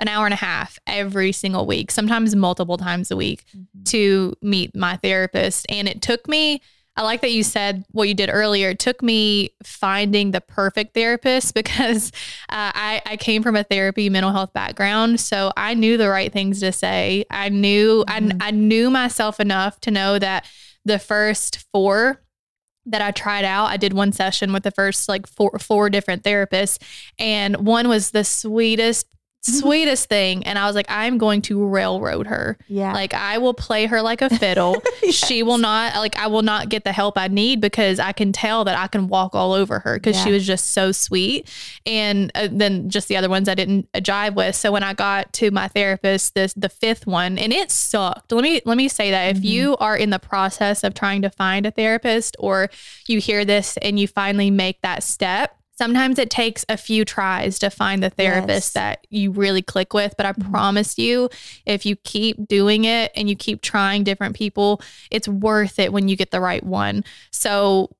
an 0.00 0.08
hour 0.08 0.24
and 0.26 0.32
a 0.34 0.36
half 0.36 0.78
every 0.86 1.32
single 1.32 1.66
week, 1.66 1.90
sometimes 1.90 2.34
multiple 2.36 2.76
times 2.76 3.10
a 3.10 3.16
week 3.16 3.44
to 3.86 4.32
meet 4.42 4.74
my 4.76 4.96
therapist. 4.96 5.66
And 5.68 5.88
it 5.88 6.00
took 6.02 6.28
me, 6.28 6.60
I 6.96 7.02
like 7.02 7.20
that 7.22 7.32
you 7.32 7.42
said 7.42 7.84
what 7.92 8.08
you 8.08 8.14
did 8.14 8.30
earlier. 8.32 8.70
It 8.70 8.78
took 8.78 9.02
me 9.02 9.50
finding 9.64 10.30
the 10.32 10.40
perfect 10.40 10.94
therapist 10.94 11.54
because 11.60 12.10
uh, 12.48 12.70
I, 12.74 13.02
I 13.06 13.16
came 13.16 13.42
from 13.42 13.56
a 13.56 13.64
therapy 13.64 14.08
mental 14.08 14.30
health 14.32 14.52
background. 14.52 15.20
So 15.20 15.52
I 15.56 15.74
knew 15.74 15.96
the 15.96 16.08
right 16.08 16.32
things 16.32 16.60
to 16.60 16.70
say. 16.72 17.24
I 17.30 17.48
knew, 17.48 18.04
Mhm. 18.08 18.40
I, 18.40 18.48
I 18.48 18.50
knew 18.52 18.90
myself 18.90 19.40
enough 19.40 19.80
to 19.80 19.90
know 19.90 20.18
that 20.18 20.46
the 20.84 20.98
first 21.00 21.64
four 21.72 22.22
that 22.90 23.02
I 23.02 23.10
tried 23.10 23.44
out. 23.44 23.66
I 23.66 23.76
did 23.76 23.92
one 23.92 24.12
session 24.12 24.52
with 24.52 24.62
the 24.62 24.70
first 24.70 25.08
like 25.08 25.26
four 25.26 25.58
four 25.58 25.90
different 25.90 26.22
therapists 26.22 26.78
and 27.18 27.66
one 27.66 27.88
was 27.88 28.10
the 28.10 28.24
sweetest 28.24 29.06
sweetest 29.40 30.08
thing 30.08 30.44
and 30.44 30.58
I 30.58 30.66
was 30.66 30.74
like 30.74 30.86
I'm 30.88 31.16
going 31.18 31.42
to 31.42 31.64
railroad 31.66 32.26
her. 32.26 32.58
yeah 32.66 32.92
Like 32.92 33.14
I 33.14 33.38
will 33.38 33.54
play 33.54 33.86
her 33.86 34.02
like 34.02 34.20
a 34.22 34.30
fiddle. 34.30 34.76
She 35.10 35.42
will 35.42 35.58
not 35.58 35.94
like 35.96 36.16
I 36.18 36.26
will 36.26 36.42
not 36.42 36.68
get 36.68 36.84
the 36.84 36.92
help 36.92 37.16
I 37.16 37.28
need 37.28 37.60
because 37.60 37.98
I 37.98 38.12
can 38.12 38.32
tell 38.32 38.64
that 38.64 38.76
I 38.76 38.88
can 38.88 39.08
walk 39.08 39.34
all 39.34 39.52
over 39.52 39.78
her 39.80 39.94
because 39.94 40.20
she 40.20 40.32
was 40.32 40.46
just 40.46 40.72
so 40.72 40.92
sweet. 40.92 41.48
And 41.86 42.30
uh, 42.34 42.48
then 42.50 42.90
just 42.90 43.08
the 43.08 43.16
other 43.16 43.28
ones 43.28 43.48
I 43.48 43.54
didn't 43.54 43.88
uh, 43.94 44.00
jive 44.00 44.34
with. 44.34 44.54
So 44.56 44.70
when 44.72 44.82
I 44.82 44.92
got 44.92 45.32
to 45.34 45.50
my 45.50 45.68
therapist, 45.68 46.34
this 46.34 46.52
the 46.54 46.68
fifth 46.68 47.06
one, 47.06 47.38
and 47.38 47.52
it 47.52 47.70
sucked. 47.70 48.32
Let 48.32 48.42
me 48.42 48.60
let 48.66 48.76
me 48.76 48.88
say 48.88 49.10
that 49.12 49.36
if 49.36 49.42
Mhm. 49.42 49.44
you 49.44 49.76
are 49.78 49.96
in 49.96 50.10
the 50.10 50.18
process 50.18 50.84
of 50.84 50.92
trying 50.94 51.22
to 51.22 51.30
find 51.30 51.64
a 51.64 51.70
therapist 51.70 52.36
or 52.38 52.68
you 53.06 53.20
hear 53.20 53.44
this 53.44 53.76
and 53.78 53.98
you 53.98 54.08
finally 54.08 54.50
make 54.50 54.82
that 54.82 55.02
step. 55.02 55.57
Sometimes 55.78 56.18
it 56.18 56.28
takes 56.28 56.64
a 56.68 56.76
few 56.76 57.04
tries 57.04 57.56
to 57.60 57.70
find 57.70 58.02
the 58.02 58.10
therapist 58.10 58.48
Yes. 58.48 58.72
that 58.72 59.06
you 59.10 59.30
really 59.30 59.62
click 59.62 59.94
with, 59.94 60.14
but 60.16 60.26
I 60.26 60.32
Mhm. 60.32 60.50
promise 60.50 60.98
you, 60.98 61.30
if 61.66 61.86
you 61.86 61.94
keep 61.94 62.48
doing 62.48 62.84
it 62.84 63.12
and 63.14 63.28
you 63.30 63.36
keep 63.36 63.62
trying 63.62 64.02
different 64.02 64.34
people, 64.34 64.82
it's 65.12 65.28
worth 65.28 65.78
it 65.78 65.92
when 65.92 66.08
you 66.08 66.16
get 66.16 66.32
the 66.32 66.40
right 66.40 66.64
one. 66.64 67.04
So, 67.30 67.90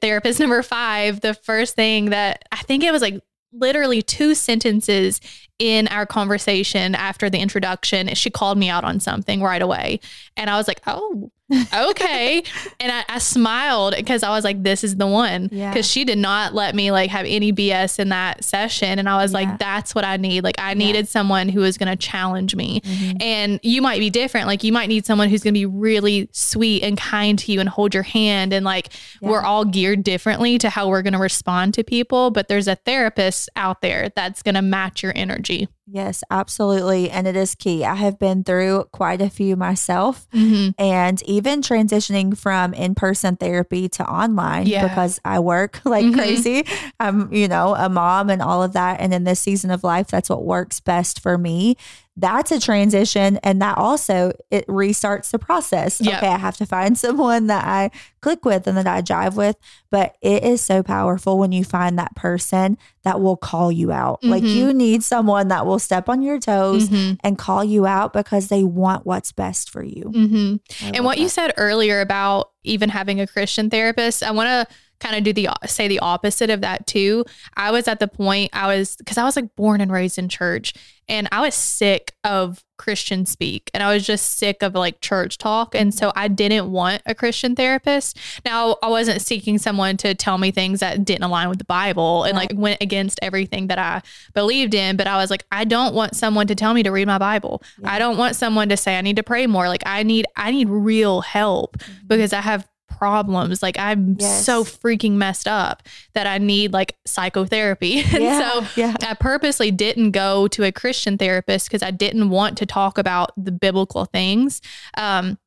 therapist 0.00 0.40
number 0.40 0.62
five, 0.62 1.20
the 1.20 1.34
first 1.34 1.74
thing 1.76 2.06
that 2.10 2.44
I 2.52 2.58
think 2.62 2.82
it 2.84 2.90
was 2.92 3.02
like 3.02 3.20
literally 3.52 4.00
two 4.00 4.34
sentences 4.34 5.20
in 5.58 5.88
our 5.88 6.06
conversation 6.06 6.94
after 6.94 7.28
the 7.28 7.38
introduction, 7.38 8.14
she 8.14 8.30
called 8.30 8.56
me 8.56 8.70
out 8.70 8.84
on 8.84 8.98
something 9.00 9.42
right 9.42 9.60
away. 9.60 10.00
And 10.38 10.48
I 10.48 10.56
was 10.56 10.66
like, 10.68 10.80
oh, 10.86 11.30
okay. 11.74 12.42
and 12.78 12.92
I, 12.92 13.04
I 13.08 13.18
smiled 13.18 13.94
because 13.96 14.22
I 14.22 14.30
was 14.30 14.44
like, 14.44 14.62
this 14.62 14.84
is 14.84 14.96
the 14.96 15.06
one. 15.06 15.48
Yeah. 15.52 15.70
Because 15.70 15.88
she 15.90 16.04
did 16.04 16.18
not 16.18 16.54
let 16.54 16.74
me 16.74 16.90
like 16.92 17.10
have 17.10 17.26
any 17.26 17.52
BS 17.52 17.98
in 17.98 18.08
that 18.10 18.44
session. 18.44 18.98
And 18.98 19.08
I 19.08 19.16
was 19.22 19.32
Yeah. 19.32 19.38
like, 19.40 19.58
that's 19.58 19.94
what 19.94 20.04
I 20.04 20.16
need. 20.16 20.44
Like, 20.44 20.56
I 20.58 20.74
needed 20.74 21.08
someone 21.08 21.48
who 21.48 21.60
was 21.60 21.76
going 21.78 21.88
to 21.90 21.96
challenge 21.96 22.54
me. 22.56 22.80
Mhm. 22.80 23.22
And 23.22 23.60
you 23.62 23.82
might 23.82 24.00
be 24.00 24.10
different. 24.10 24.46
Like 24.46 24.62
you 24.64 24.72
might 24.72 24.88
need 24.88 25.04
someone 25.06 25.28
who's 25.28 25.42
going 25.42 25.54
to 25.54 25.58
be 25.60 25.66
really 25.66 26.28
sweet 26.32 26.82
and 26.82 26.96
kind 26.96 27.38
to 27.40 27.52
you 27.52 27.60
and 27.60 27.68
hold 27.68 27.94
your 27.94 28.02
hand. 28.02 28.52
And 28.52 28.64
like 28.64 28.92
Yeah. 29.20 29.30
we're 29.30 29.42
all 29.42 29.64
geared 29.64 30.02
differently 30.02 30.58
to 30.58 30.70
how 30.70 30.88
we're 30.88 31.02
going 31.02 31.12
to 31.14 31.18
respond 31.18 31.74
to 31.74 31.84
people. 31.84 32.30
But 32.30 32.48
there's 32.48 32.68
a 32.68 32.76
therapist 32.76 33.48
out 33.56 33.80
there 33.80 34.10
that's 34.14 34.42
going 34.42 34.54
to 34.54 34.62
match 34.62 35.02
your 35.02 35.12
energy. 35.16 35.68
Yes 35.86 36.22
absolutely 36.30 37.10
and 37.10 37.26
it 37.26 37.34
is 37.34 37.54
key 37.54 37.84
i 37.84 37.94
have 37.94 38.18
been 38.18 38.44
through 38.44 38.84
quite 38.92 39.20
a 39.20 39.28
few 39.30 39.56
myself 39.56 40.26
Mm-hmm. 40.32 40.70
and 40.80 41.22
even 41.22 41.60
transitioning 41.62 42.36
from 42.36 42.72
in-person 42.74 43.36
therapy 43.36 43.88
to 43.90 44.04
online 44.08 44.66
Yeah. 44.66 44.86
because 44.86 45.18
I 45.24 45.40
work 45.40 45.80
like 45.84 46.04
Mhm. 46.04 46.14
crazy. 46.14 46.64
I'm, 47.00 47.32
you 47.32 47.48
know, 47.48 47.74
a 47.74 47.88
mom 47.88 48.30
and 48.30 48.40
all 48.42 48.62
of 48.62 48.74
that 48.74 49.00
and 49.00 49.12
in 49.12 49.24
this 49.24 49.40
season 49.40 49.70
of 49.70 49.82
life 49.82 50.06
that's 50.08 50.30
what 50.30 50.44
works 50.44 50.78
best 50.80 51.20
for 51.20 51.36
me. 51.36 51.76
That's 52.16 52.50
a 52.52 52.60
transition 52.60 53.38
and 53.42 53.62
that 53.62 53.78
also 53.78 54.32
it 54.50 54.66
restarts 54.66 55.30
the 55.30 55.38
process. 55.38 56.00
Yeah. 56.00 56.16
Okay, 56.18 56.26
I 56.28 56.36
have 56.38 56.56
to 56.58 56.66
find 56.66 56.98
someone 57.06 57.46
that 57.46 57.64
I 57.64 57.90
click 58.20 58.44
with 58.44 58.66
and 58.66 58.76
that 58.76 58.86
I 58.86 59.00
jive 59.00 59.36
with, 59.36 59.56
but 59.90 60.16
it 60.20 60.42
is 60.44 60.60
so 60.60 60.82
powerful 60.82 61.38
when 61.38 61.52
you 61.52 61.64
find 61.64 61.98
that 61.98 62.14
person 62.16 62.76
that 63.04 63.20
will 63.20 63.36
call 63.36 63.72
you 63.72 63.90
out. 63.92 64.22
Like 64.22 64.42
Mhm. 64.42 64.54
you 64.54 64.72
need 64.74 65.02
someone 65.02 65.48
that 65.48 65.64
will 65.64 65.78
step 65.78 66.08
on 66.10 66.20
your 66.20 66.38
toes 66.38 66.88
Mm-hmm. 66.90 67.14
and 67.24 67.38
call 67.38 67.64
you 67.64 67.86
out 67.86 68.12
because 68.12 68.48
they 68.48 68.64
want 68.64 69.06
what's 69.06 69.32
best 69.32 69.70
for 69.70 69.82
you. 69.82 70.12
Mm-hmm. 70.14 70.94
And 70.94 71.04
what 71.04 71.18
you 71.18 71.28
said 71.30 71.54
earlier 71.56 72.00
about 72.02 72.50
even 72.64 72.90
having 72.90 73.20
a 73.20 73.26
Christian 73.26 73.70
therapist, 73.70 74.22
I 74.22 74.32
want 74.32 74.48
to 74.68 74.74
kind 75.00 75.16
of 75.16 75.24
do 75.24 75.32
the 75.32 75.48
say 75.66 75.88
the 75.88 75.98
opposite 76.00 76.50
of 76.50 76.60
that 76.60 76.86
too. 76.86 77.24
I 77.56 77.70
was 77.70 77.88
at 77.88 78.00
the 78.00 78.08
point 78.08 78.50
I 78.52 78.66
was 78.66 78.96
because 78.96 79.18
I 79.18 79.24
was 79.24 79.36
like 79.36 79.56
born 79.56 79.80
and 79.80 79.90
raised 79.90 80.18
in 80.18 80.28
church, 80.28 80.74
and 81.08 81.28
I 81.32 81.40
was 81.40 81.54
sick 81.54 82.12
of 82.22 82.64
Christian 82.78 83.26
speak, 83.26 83.70
and 83.74 83.82
I 83.82 83.92
was 83.92 84.06
just 84.06 84.38
sick 84.38 84.62
of 84.62 84.74
like 84.74 85.00
church 85.00 85.38
talk, 85.38 85.74
and 85.74 85.92
so 85.92 86.12
I 86.14 86.28
didn't 86.28 86.70
want 86.70 87.02
a 87.06 87.14
Christian 87.14 87.56
therapist. 87.56 88.18
Now 88.44 88.76
I 88.82 88.88
wasn't 88.88 89.22
seeking 89.22 89.58
someone 89.58 89.96
to 89.98 90.14
tell 90.14 90.38
me 90.38 90.50
things 90.50 90.80
that 90.80 91.04
didn't 91.04 91.24
align 91.24 91.48
with 91.48 91.58
the 91.58 91.64
Bible 91.64 92.24
and 92.24 92.36
like 92.36 92.52
went 92.54 92.80
against 92.80 93.18
everything 93.22 93.66
that 93.68 93.78
I 93.78 94.02
believed 94.34 94.74
in, 94.74 94.96
but 94.96 95.06
I 95.06 95.16
was 95.16 95.30
like, 95.30 95.44
I 95.50 95.64
don't 95.64 95.94
want 95.94 96.14
someone 96.14 96.46
to 96.46 96.54
tell 96.54 96.74
me 96.74 96.82
to 96.82 96.90
read 96.90 97.06
my 97.06 97.18
Bible. 97.18 97.62
Yeah. 97.80 97.92
I 97.92 97.98
don't 97.98 98.16
want 98.16 98.36
someone 98.36 98.68
to 98.68 98.76
say 98.76 98.96
I 98.96 99.00
need 99.00 99.16
to 99.16 99.22
pray 99.22 99.46
more. 99.46 99.68
Like 99.68 99.82
I 99.86 100.02
need 100.02 100.26
I 100.36 100.50
need 100.50 100.68
real 100.68 101.22
help 101.22 101.78
mm-hmm. 101.78 102.06
because 102.06 102.32
I 102.32 102.40
have 102.40 102.68
problems. 102.90 103.62
Like 103.62 103.78
I'm 103.78 104.16
Yes. 104.18 104.44
so 104.44 104.64
freaking 104.64 105.12
messed 105.12 105.48
up 105.48 105.82
that 106.14 106.26
I 106.26 106.38
need 106.38 106.72
like 106.72 106.96
psychotherapy. 107.06 108.00
and 108.12 108.22
Yeah, 108.22 108.50
so 108.52 108.66
yeah. 108.76 108.94
I 109.00 109.14
purposely 109.14 109.70
didn't 109.70 110.10
go 110.10 110.48
to 110.48 110.64
a 110.64 110.72
Christian 110.72 111.16
therapist 111.16 111.68
because 111.68 111.82
I 111.82 111.90
didn't 111.90 112.28
want 112.30 112.58
to 112.58 112.66
talk 112.66 112.98
about 112.98 113.30
the 113.36 113.52
biblical 113.52 114.04
things. 114.04 114.60
Um 114.96 115.38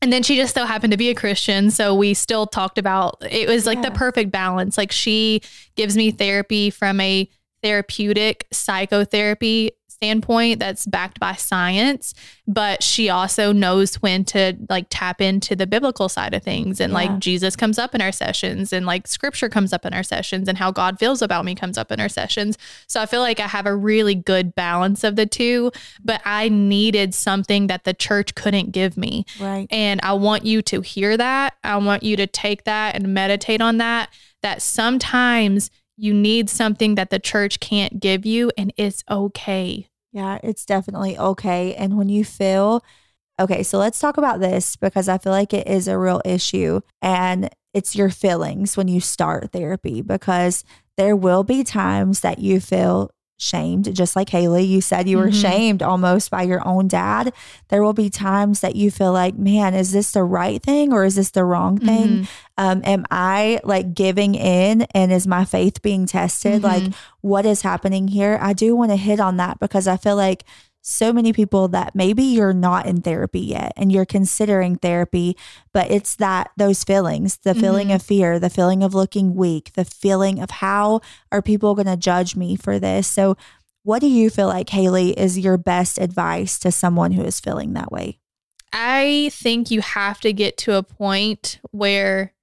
and 0.00 0.12
then 0.12 0.22
she 0.22 0.36
just 0.36 0.54
so 0.54 0.64
happened 0.64 0.92
to 0.92 0.96
be 0.96 1.08
a 1.10 1.14
Christian. 1.14 1.70
So 1.72 1.92
we 1.94 2.14
still 2.14 2.46
talked 2.46 2.78
about 2.78 3.16
it 3.28 3.48
was 3.48 3.66
like 3.66 3.82
the 3.82 3.90
perfect 3.90 4.30
balance. 4.30 4.78
Like 4.78 4.92
she 4.92 5.40
gives 5.74 5.96
me 5.96 6.12
therapy 6.12 6.70
from 6.70 7.00
a 7.00 7.28
therapeutic 7.64 8.46
psychotherapy 8.52 9.72
standpoint 9.98 10.60
that's 10.60 10.86
backed 10.86 11.18
by 11.18 11.32
science, 11.32 12.14
but 12.46 12.84
she 12.84 13.08
also 13.08 13.52
knows 13.52 13.96
when 13.96 14.24
to 14.24 14.56
like 14.68 14.86
tap 14.90 15.20
into 15.20 15.56
the 15.56 15.66
biblical 15.66 16.08
side 16.08 16.34
of 16.34 16.42
things. 16.42 16.80
And 16.80 16.92
Yeah. 16.92 16.98
like 16.98 17.18
Jesus 17.18 17.56
comes 17.56 17.78
up 17.80 17.96
in 17.96 18.00
our 18.00 18.12
sessions 18.12 18.72
and 18.72 18.86
like 18.86 19.08
scripture 19.08 19.48
comes 19.48 19.72
up 19.72 19.84
in 19.84 19.92
our 19.92 20.04
sessions 20.04 20.48
and 20.48 20.56
how 20.56 20.70
God 20.70 21.00
feels 21.00 21.20
about 21.20 21.44
me 21.44 21.56
comes 21.56 21.76
up 21.76 21.90
in 21.90 21.98
our 21.98 22.08
sessions. 22.08 22.56
So 22.86 23.00
I 23.02 23.06
feel 23.06 23.20
like 23.20 23.40
I 23.40 23.48
have 23.48 23.66
a 23.66 23.74
really 23.74 24.14
good 24.14 24.54
balance 24.54 25.02
of 25.02 25.16
the 25.16 25.26
two, 25.26 25.72
but 26.04 26.22
I 26.24 26.48
needed 26.48 27.12
something 27.12 27.66
that 27.66 27.82
the 27.82 27.94
church 27.94 28.36
couldn't 28.36 28.70
give 28.70 28.96
me. 28.96 29.24
Right. 29.40 29.66
And 29.70 29.98
I 30.04 30.12
want 30.12 30.44
you 30.46 30.62
to 30.62 30.80
hear 30.80 31.16
that. 31.16 31.54
I 31.64 31.76
want 31.78 32.04
you 32.04 32.14
to 32.16 32.26
take 32.28 32.64
that 32.64 32.94
and 32.94 33.12
meditate 33.12 33.60
on 33.60 33.78
that. 33.78 34.10
That 34.42 34.62
sometimes 34.62 35.72
you 35.96 36.14
need 36.14 36.48
something 36.48 36.94
that 36.94 37.10
the 37.10 37.18
church 37.18 37.58
can't 37.58 37.98
give 37.98 38.24
you, 38.24 38.52
and 38.56 38.72
it's 38.76 39.02
okay. 39.10 39.87
Yeah, 40.12 40.38
it's 40.42 40.64
definitely 40.64 41.18
okay. 41.18 41.74
And 41.74 41.96
when 41.98 42.08
you 42.08 42.24
feel, 42.24 42.82
okay, 43.40 43.62
so 43.62 43.78
let's 43.78 43.98
talk 44.00 44.16
about 44.16 44.40
this 44.40 44.76
because 44.76 45.08
I 45.08 45.18
feel 45.18 45.32
like 45.32 45.52
it 45.52 45.68
is 45.68 45.88
a 45.88 45.98
real 45.98 46.22
issue. 46.24 46.80
And 47.02 47.50
it's 47.74 47.94
your 47.94 48.10
feelings 48.10 48.76
when 48.76 48.88
you 48.88 49.00
start 49.00 49.52
therapy 49.52 50.02
because 50.02 50.64
there 50.96 51.16
will 51.16 51.44
be 51.44 51.64
times 51.64 52.20
that 52.20 52.38
you 52.38 52.60
feel 52.60 53.10
shamed, 53.38 53.94
just 53.94 54.16
like 54.16 54.28
Haley. 54.30 54.64
You 54.64 54.80
said 54.80 55.08
you 55.08 55.16
were 55.16 55.28
Mhm. 55.28 55.40
shamed 55.40 55.82
almost 55.82 56.30
by 56.30 56.42
your 56.42 56.66
own 56.66 56.88
dad. 56.88 57.32
There 57.68 57.82
will 57.82 57.92
be 57.92 58.10
times 58.10 58.60
that 58.60 58.74
you 58.76 58.90
feel 58.90 59.12
like, 59.12 59.38
man, 59.38 59.74
is 59.74 59.92
this 59.92 60.10
the 60.10 60.24
right 60.24 60.60
thing 60.62 60.92
or 60.92 61.04
is 61.04 61.14
this 61.14 61.30
the 61.30 61.44
wrong 61.44 61.78
thing? 61.78 62.08
Mhm. 62.08 62.28
Um, 62.58 62.80
am 62.84 63.06
I 63.10 63.60
like 63.62 63.94
giving 63.94 64.34
in 64.34 64.82
and 64.92 65.12
is 65.12 65.26
my 65.26 65.44
faith 65.44 65.80
being 65.82 66.06
tested? 66.06 66.64
Like, 66.64 66.82
Mhm. 66.82 66.94
what 67.20 67.46
is 67.46 67.62
happening 67.62 68.08
here? 68.08 68.38
I 68.42 68.52
do 68.52 68.74
want 68.74 68.90
to 68.90 68.96
hit 68.96 69.20
on 69.20 69.36
that 69.36 69.60
because 69.60 69.86
I 69.86 69.96
feel 69.96 70.16
like 70.16 70.44
so 70.88 71.12
many 71.12 71.32
people 71.32 71.68
that 71.68 71.94
maybe 71.94 72.22
you're 72.22 72.54
not 72.54 72.86
in 72.86 73.02
therapy 73.02 73.40
yet 73.40 73.72
and 73.76 73.92
you're 73.92 74.06
considering 74.06 74.76
therapy, 74.76 75.36
but 75.72 75.90
it's 75.90 76.16
that 76.16 76.50
those 76.56 76.82
feelings, 76.82 77.38
the 77.44 77.54
feeling 77.54 77.88
Mhm. 77.88 77.96
of 77.96 78.02
fear, 78.02 78.38
the 78.38 78.48
feeling 78.48 78.82
of 78.82 78.94
looking 78.94 79.34
weak, 79.34 79.72
the 79.74 79.84
feeling 79.84 80.40
of 80.40 80.50
how 80.50 81.00
are 81.30 81.42
people 81.42 81.74
going 81.74 81.86
to 81.86 81.96
judge 81.96 82.34
me 82.36 82.56
for 82.56 82.78
this? 82.78 83.06
So, 83.06 83.36
what 83.84 84.00
do 84.00 84.08
you 84.08 84.28
feel 84.30 84.48
like, 84.48 84.70
Haley, 84.70 85.10
is 85.10 85.38
your 85.38 85.56
best 85.56 85.98
advice 85.98 86.58
to 86.60 86.72
someone 86.72 87.12
who 87.12 87.22
is 87.22 87.38
feeling 87.40 87.74
that 87.74 87.92
way? 87.92 88.18
I 88.72 89.30
think 89.32 89.70
you 89.70 89.80
have 89.80 90.20
to 90.20 90.32
get 90.32 90.56
to 90.58 90.74
a 90.76 90.82
point 90.82 91.58
where 91.70 92.34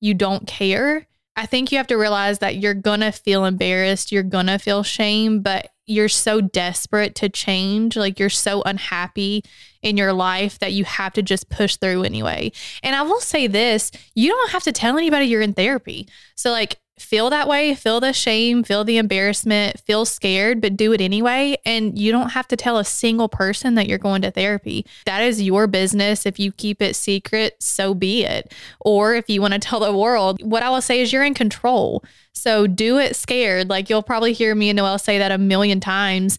you 0.00 0.12
don't 0.14 0.46
care. 0.46 1.06
I 1.36 1.46
think 1.46 1.72
you 1.72 1.78
have 1.78 1.86
to 1.88 1.96
realize 1.96 2.38
that 2.40 2.56
you're 2.56 2.74
going 2.74 3.00
to 3.00 3.10
feel 3.12 3.44
embarrassed, 3.44 4.12
you're 4.12 4.22
going 4.22 4.46
to 4.46 4.58
feel 4.58 4.82
shame, 4.82 5.40
but 5.40 5.70
you're 5.86 6.08
so 6.08 6.40
desperate 6.40 7.14
to 7.16 7.28
change. 7.28 7.96
Like 7.96 8.18
you're 8.18 8.30
so 8.30 8.62
unhappy 8.62 9.44
in 9.82 9.96
your 9.96 10.12
life 10.12 10.58
that 10.60 10.72
you 10.72 10.84
have 10.84 11.12
to 11.14 11.22
just 11.22 11.50
push 11.50 11.76
through 11.76 12.02
anyway. 12.04 12.52
And 12.82 12.96
I 12.96 13.02
will 13.02 13.20
say 13.20 13.46
this 13.46 13.90
you 14.14 14.30
don't 14.30 14.50
have 14.50 14.62
to 14.64 14.72
tell 14.72 14.96
anybody 14.96 15.26
you're 15.26 15.42
in 15.42 15.54
therapy. 15.54 16.08
So, 16.34 16.50
like, 16.50 16.78
feel 16.98 17.30
that 17.30 17.48
way, 17.48 17.74
feel 17.74 18.00
the 18.00 18.12
shame, 18.12 18.62
feel 18.62 18.84
the 18.84 18.98
embarrassment, 18.98 19.80
feel 19.80 20.04
scared, 20.04 20.60
but 20.60 20.76
do 20.76 20.92
it 20.92 21.00
anyway. 21.00 21.56
And 21.64 21.98
you 21.98 22.12
don't 22.12 22.30
have 22.30 22.46
to 22.48 22.56
tell 22.56 22.78
a 22.78 22.84
single 22.84 23.28
person 23.28 23.74
that 23.74 23.88
you're 23.88 23.98
going 23.98 24.22
to 24.22 24.30
therapy. 24.30 24.86
That 25.06 25.22
is 25.22 25.42
your 25.42 25.66
business. 25.66 26.26
If 26.26 26.38
you 26.38 26.52
keep 26.52 26.80
it 26.80 26.94
secret, 26.94 27.56
so 27.60 27.94
be 27.94 28.24
it. 28.24 28.52
Or 28.80 29.14
if 29.14 29.28
you 29.28 29.40
want 29.40 29.54
to 29.54 29.60
tell 29.64 29.80
the 29.80 29.96
world, 29.96 30.40
what 30.42 30.62
I 30.62 30.70
will 30.70 30.82
say 30.82 31.00
is 31.00 31.12
you're 31.12 31.24
in 31.24 31.34
control. 31.34 32.04
So 32.32 32.66
do 32.66 32.98
it 32.98 33.16
scared. 33.16 33.68
Like 33.68 33.90
you'll 33.90 34.02
probably 34.02 34.32
hear 34.32 34.54
me 34.54 34.70
and 34.70 34.76
Noel 34.76 34.98
say 34.98 35.18
that 35.18 35.32
a 35.32 35.38
million 35.38 35.80
times 35.80 36.38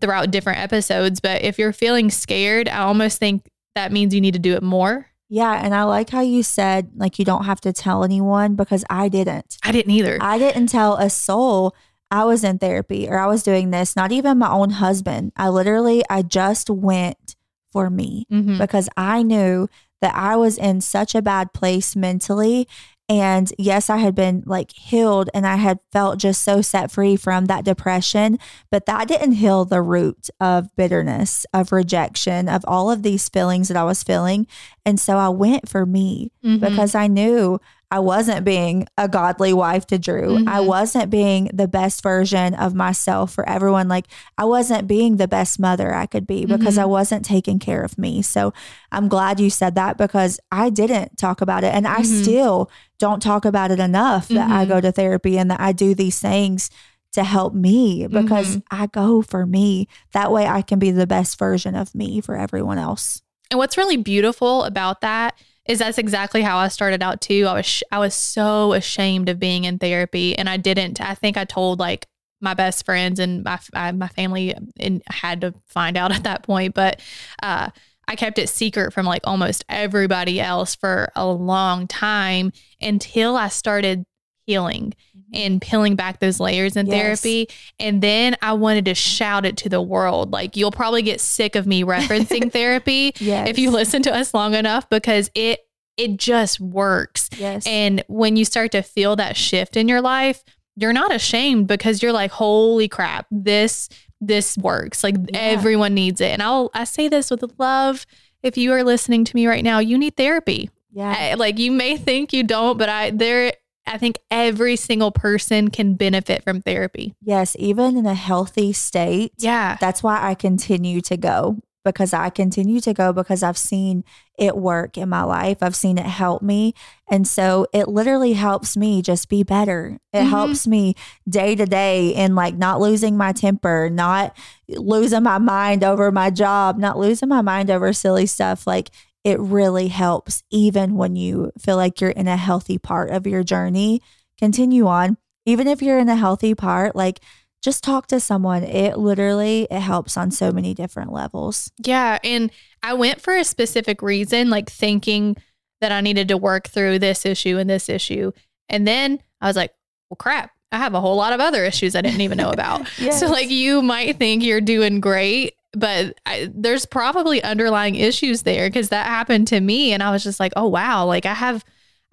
throughout 0.00 0.30
different 0.30 0.60
episodes. 0.60 1.20
But 1.20 1.42
if 1.42 1.58
you're 1.58 1.72
feeling 1.72 2.10
scared, 2.10 2.68
I 2.68 2.78
almost 2.78 3.18
think 3.18 3.44
that 3.74 3.92
means 3.92 4.14
you 4.14 4.20
need 4.20 4.34
to 4.34 4.40
do 4.40 4.54
it 4.54 4.62
more. 4.62 5.08
Yeah. 5.28 5.52
And 5.62 5.74
I 5.74 5.82
like 5.84 6.10
how 6.10 6.20
you 6.20 6.42
said, 6.42 6.90
like, 6.94 7.18
you 7.18 7.24
don't 7.24 7.44
have 7.44 7.60
to 7.62 7.72
tell 7.72 8.04
anyone 8.04 8.54
because 8.54 8.84
I 8.88 9.08
didn't. 9.08 9.58
I 9.64 9.72
didn't 9.72 9.92
either. 9.92 10.18
I 10.20 10.38
didn't 10.38 10.68
tell 10.68 10.96
a 10.96 11.10
soul 11.10 11.74
I 12.10 12.24
was 12.24 12.44
in 12.44 12.58
therapy 12.58 13.08
or 13.08 13.18
I 13.18 13.26
was 13.26 13.42
doing 13.42 13.70
this, 13.70 13.96
not 13.96 14.12
even 14.12 14.38
my 14.38 14.50
own 14.50 14.70
husband. 14.70 15.32
I 15.36 15.48
literally, 15.48 16.04
I 16.08 16.22
just 16.22 16.70
went 16.70 17.34
for 17.72 17.90
me 17.90 18.26
Mhm. 18.32 18.58
because 18.58 18.88
I 18.96 19.22
knew 19.24 19.68
that 20.00 20.14
I 20.14 20.36
was 20.36 20.56
in 20.58 20.80
such 20.80 21.14
a 21.16 21.22
bad 21.22 21.52
place 21.52 21.96
mentally. 21.96 22.68
And 23.08 23.52
yes, 23.56 23.88
I 23.88 23.98
had 23.98 24.16
been 24.16 24.42
like 24.46 24.72
healed 24.72 25.30
and 25.32 25.46
I 25.46 25.56
had 25.56 25.78
felt 25.92 26.18
just 26.18 26.42
so 26.42 26.60
set 26.60 26.90
free 26.90 27.14
from 27.14 27.44
that 27.44 27.64
depression, 27.64 28.38
but 28.70 28.86
that 28.86 29.06
didn't 29.06 29.32
heal 29.32 29.64
the 29.64 29.80
root 29.80 30.28
of 30.40 30.74
bitterness, 30.74 31.46
of 31.54 31.70
rejection, 31.70 32.48
of 32.48 32.64
all 32.66 32.90
of 32.90 33.02
these 33.04 33.28
feelings 33.28 33.68
that 33.68 33.76
I 33.76 33.84
was 33.84 34.02
feeling. 34.02 34.48
And 34.84 34.98
so 34.98 35.18
I 35.18 35.28
went 35.28 35.68
for 35.68 35.86
me 35.86 36.32
Mhm. 36.44 36.58
because 36.60 36.96
I 36.96 37.06
knew 37.06 37.60
I 37.90 38.00
wasn't 38.00 38.44
being 38.44 38.86
a 38.98 39.08
godly 39.08 39.52
wife 39.52 39.86
to 39.88 39.98
Drew. 39.98 40.38
I 40.48 40.58
Mhm. 40.58 40.66
wasn't 40.66 41.08
being 41.08 41.50
the 41.54 41.68
best 41.68 42.02
version 42.02 42.52
of 42.54 42.74
myself 42.74 43.32
for 43.32 43.48
everyone. 43.48 43.86
Like 43.86 44.06
I 44.36 44.44
wasn't 44.44 44.88
being 44.88 45.16
the 45.18 45.28
best 45.28 45.60
mother 45.60 45.94
I 45.94 46.06
could 46.06 46.26
be 46.26 46.46
because 46.46 46.78
I 46.78 46.82
Mhm. 46.84 46.88
wasn't 46.88 47.24
taking 47.24 47.60
care 47.60 47.82
of 47.82 47.96
me. 47.96 48.22
So 48.22 48.52
I'm 48.90 49.06
glad 49.06 49.38
you 49.38 49.50
said 49.50 49.76
that 49.76 49.96
because 49.98 50.40
I 50.50 50.68
didn't 50.68 51.16
talk 51.16 51.40
about 51.40 51.62
it 51.62 51.72
and 51.74 51.86
I 51.86 52.00
Mhm. 52.00 52.22
still 52.22 52.70
don't 52.98 53.22
talk 53.22 53.44
about 53.44 53.70
it 53.70 53.78
enough 53.78 54.28
that 54.28 54.50
I 54.50 54.64
go 54.64 54.80
to 54.80 54.90
therapy 54.90 55.38
and 55.38 55.48
that 55.52 55.60
I 55.60 55.70
do 55.72 55.94
these 55.94 56.18
things 56.18 56.70
to 57.12 57.22
help 57.22 57.54
me 57.54 58.08
because 58.08 58.56
Mhm. 58.56 58.62
I 58.70 58.86
go 58.88 59.22
for 59.22 59.46
me. 59.46 59.86
That 60.12 60.32
way 60.32 60.46
I 60.48 60.60
can 60.62 60.78
be 60.80 60.90
the 60.90 61.06
best 61.06 61.38
version 61.38 61.76
of 61.76 61.94
me 61.94 62.20
for 62.20 62.36
everyone 62.36 62.78
else. 62.78 63.22
And 63.50 63.58
what's 63.58 63.76
really 63.78 63.96
beautiful 63.96 64.64
about 64.64 65.02
that 65.02 65.34
is 65.68 65.78
that's 65.78 65.98
exactly 65.98 66.42
how 66.42 66.58
I 66.58 66.68
started 66.68 67.02
out 67.02 67.20
too. 67.20 67.46
I 67.48 67.54
was 67.54 67.82
I 67.90 67.98
was 67.98 68.14
so 68.14 68.72
ashamed 68.72 69.28
of 69.28 69.38
being 69.38 69.64
in 69.64 69.78
therapy, 69.78 70.36
and 70.36 70.48
I 70.48 70.56
didn't. 70.56 71.00
I 71.00 71.14
think 71.14 71.36
I 71.36 71.44
told 71.44 71.78
like 71.78 72.06
my 72.40 72.54
best 72.54 72.84
friends 72.84 73.18
and 73.18 73.44
my 73.44 73.58
my 73.92 74.08
family, 74.08 74.54
and 74.78 75.02
had 75.08 75.40
to 75.42 75.54
find 75.66 75.96
out 75.96 76.12
at 76.12 76.24
that 76.24 76.42
point. 76.42 76.74
But 76.74 77.00
uh, 77.42 77.70
I 78.08 78.16
kept 78.16 78.38
it 78.38 78.48
secret 78.48 78.92
from 78.92 79.06
like 79.06 79.22
almost 79.24 79.64
everybody 79.68 80.40
else 80.40 80.74
for 80.74 81.10
a 81.16 81.26
long 81.26 81.86
time 81.86 82.52
until 82.80 83.36
I 83.36 83.48
started 83.48 84.04
healing 84.46 84.94
mm-hmm. 85.16 85.30
and 85.34 85.60
peeling 85.60 85.96
back 85.96 86.20
those 86.20 86.38
layers 86.40 86.76
in 86.76 86.86
Yes. 86.86 87.20
therapy. 87.20 87.48
And 87.80 88.00
then 88.02 88.36
I 88.40 88.52
wanted 88.52 88.84
to 88.86 88.94
shout 88.94 89.44
it 89.44 89.56
to 89.58 89.68
the 89.68 89.82
world. 89.82 90.32
Like, 90.32 90.56
you'll 90.56 90.70
probably 90.70 91.02
get 91.02 91.20
sick 91.20 91.56
of 91.56 91.66
me 91.66 91.82
referencing 91.82 92.50
therapy 92.52 93.12
Yes. 93.18 93.48
if 93.48 93.58
you 93.58 93.70
listen 93.70 94.02
to 94.02 94.14
us 94.14 94.32
long 94.32 94.54
enough 94.54 94.88
because 94.88 95.30
it 95.34 95.60
it 95.96 96.18
just 96.18 96.60
works. 96.60 97.30
Yes. 97.38 97.66
And 97.66 98.04
when 98.08 98.36
you 98.36 98.44
start 98.44 98.70
to 98.72 98.82
feel 98.82 99.16
that 99.16 99.34
shift 99.34 99.78
in 99.78 99.88
your 99.88 100.02
life, 100.02 100.44
you're 100.76 100.92
not 100.92 101.10
ashamed 101.14 101.68
because 101.68 102.02
you're 102.02 102.12
like, 102.12 102.30
holy 102.30 102.86
crap, 102.86 103.26
this 103.30 103.88
this 104.20 104.56
works. 104.58 105.02
Like 105.02 105.16
Yeah. 105.32 105.38
everyone 105.38 105.94
needs 105.94 106.20
it. 106.20 106.30
And 106.32 106.42
I'll 106.42 106.70
I 106.74 106.84
say 106.84 107.08
this 107.08 107.30
with 107.30 107.42
love. 107.58 108.04
If 108.42 108.56
you 108.58 108.72
are 108.74 108.84
listening 108.84 109.24
to 109.24 109.34
me 109.34 109.46
right 109.46 109.64
now, 109.64 109.78
you 109.78 109.96
need 109.98 110.16
therapy. 110.16 110.68
yeah. 110.92 111.14
I- 111.18 111.34
like 111.34 111.58
you 111.58 111.72
may 111.72 111.96
think 111.96 112.32
you 112.34 112.42
don't, 112.42 112.76
but 112.78 112.88
I 112.90 113.10
there 113.10 113.52
I 113.86 113.98
think 113.98 114.18
every 114.30 114.76
single 114.76 115.10
person 115.12 115.68
can 115.70 115.94
benefit 115.94 116.42
from 116.42 116.60
therapy. 116.62 117.14
Yes, 117.22 117.54
even 117.58 117.96
in 117.96 118.06
a 118.06 118.14
healthy 118.14 118.72
state. 118.72 119.32
Yeah. 119.38 119.76
That's 119.80 120.02
why 120.02 120.18
I 120.22 120.34
continue 120.34 121.00
to 121.02 121.16
go 121.16 121.58
because 121.84 122.12
I 122.12 122.30
continue 122.30 122.80
to 122.80 122.92
go 122.92 123.12
because 123.12 123.44
I've 123.44 123.56
seen 123.56 124.02
it 124.36 124.56
work 124.56 124.98
in 124.98 125.08
my 125.08 125.22
life. 125.22 125.58
I've 125.62 125.76
seen 125.76 125.98
it 125.98 126.04
help 126.06 126.42
me. 126.42 126.74
And 127.08 127.28
so 127.28 127.68
it 127.72 127.86
literally 127.86 128.32
helps 128.32 128.76
me 128.76 129.02
just 129.02 129.28
be 129.28 129.44
better. 129.44 129.98
It 130.12 130.22
Mhm. 130.24 130.28
helps 130.30 130.66
me 130.66 130.96
day 131.28 131.54
to 131.54 131.64
day 131.64 132.08
in 132.08 132.34
like 132.34 132.56
not 132.56 132.80
losing 132.80 133.16
my 133.16 133.30
temper, 133.30 133.88
not 133.88 134.36
losing 134.68 135.22
my 135.22 135.38
mind 135.38 135.84
over 135.84 136.10
my 136.10 136.28
job, 136.30 136.76
not 136.76 136.98
losing 136.98 137.28
my 137.28 137.40
mind 137.40 137.70
over 137.70 137.92
silly 137.92 138.26
stuff. 138.26 138.66
Like 138.66 138.90
it 139.26 139.40
really 139.40 139.88
helps 139.88 140.44
even 140.52 140.94
when 140.94 141.16
you 141.16 141.50
feel 141.58 141.74
like 141.74 142.00
you're 142.00 142.10
in 142.10 142.28
a 142.28 142.36
healthy 142.36 142.78
part 142.78 143.10
of 143.10 143.26
your 143.26 143.42
journey. 143.42 144.00
Continue 144.38 144.86
on. 144.86 145.16
Even 145.44 145.66
if 145.66 145.82
you're 145.82 145.98
in 145.98 146.08
a 146.08 146.14
healthy 146.14 146.54
part, 146.54 146.94
like 146.94 147.18
just 147.60 147.82
talk 147.82 148.06
to 148.06 148.20
someone. 148.20 148.62
It 148.62 148.98
literally 148.98 149.66
it 149.68 149.80
helps 149.80 150.16
on 150.16 150.30
so 150.30 150.52
many 150.52 150.74
different 150.74 151.10
levels. 151.10 151.72
Yeah. 151.84 152.20
And 152.22 152.52
I 152.84 152.94
went 152.94 153.20
for 153.20 153.36
a 153.36 153.42
specific 153.42 154.00
reason, 154.00 154.48
like 154.48 154.70
thinking 154.70 155.36
that 155.80 155.90
I 155.90 156.02
needed 156.02 156.28
to 156.28 156.36
work 156.36 156.68
through 156.68 157.00
this 157.00 157.26
issue 157.26 157.58
and 157.58 157.68
this 157.68 157.88
issue. 157.88 158.30
And 158.68 158.86
then 158.86 159.20
I 159.40 159.48
was 159.48 159.56
like, 159.56 159.74
well, 160.08 160.18
crap, 160.18 160.52
I 160.70 160.78
have 160.78 160.94
a 160.94 161.00
whole 161.00 161.16
lot 161.16 161.32
of 161.32 161.40
other 161.40 161.64
issues 161.64 161.96
I 161.96 162.00
didn't 162.00 162.20
even 162.20 162.38
know 162.38 162.50
about. 162.50 162.88
Yes. 162.98 163.18
So, 163.18 163.26
like, 163.26 163.50
you 163.50 163.82
might 163.82 164.18
think 164.18 164.44
you're 164.44 164.60
doing 164.60 165.00
great, 165.00 165.55
but 165.76 166.18
I, 166.24 166.50
there's 166.52 166.86
probably 166.86 167.42
underlying 167.42 167.94
issues 167.94 168.42
there 168.42 168.68
because 168.68 168.88
that 168.88 169.06
happened 169.06 169.48
to 169.48 169.60
me. 169.60 169.92
And 169.92 170.02
I 170.02 170.10
was 170.10 170.24
just 170.24 170.40
like, 170.40 170.52
oh, 170.56 170.66
wow, 170.68 171.04
like 171.04 171.26
I 171.26 171.34
have. 171.34 171.64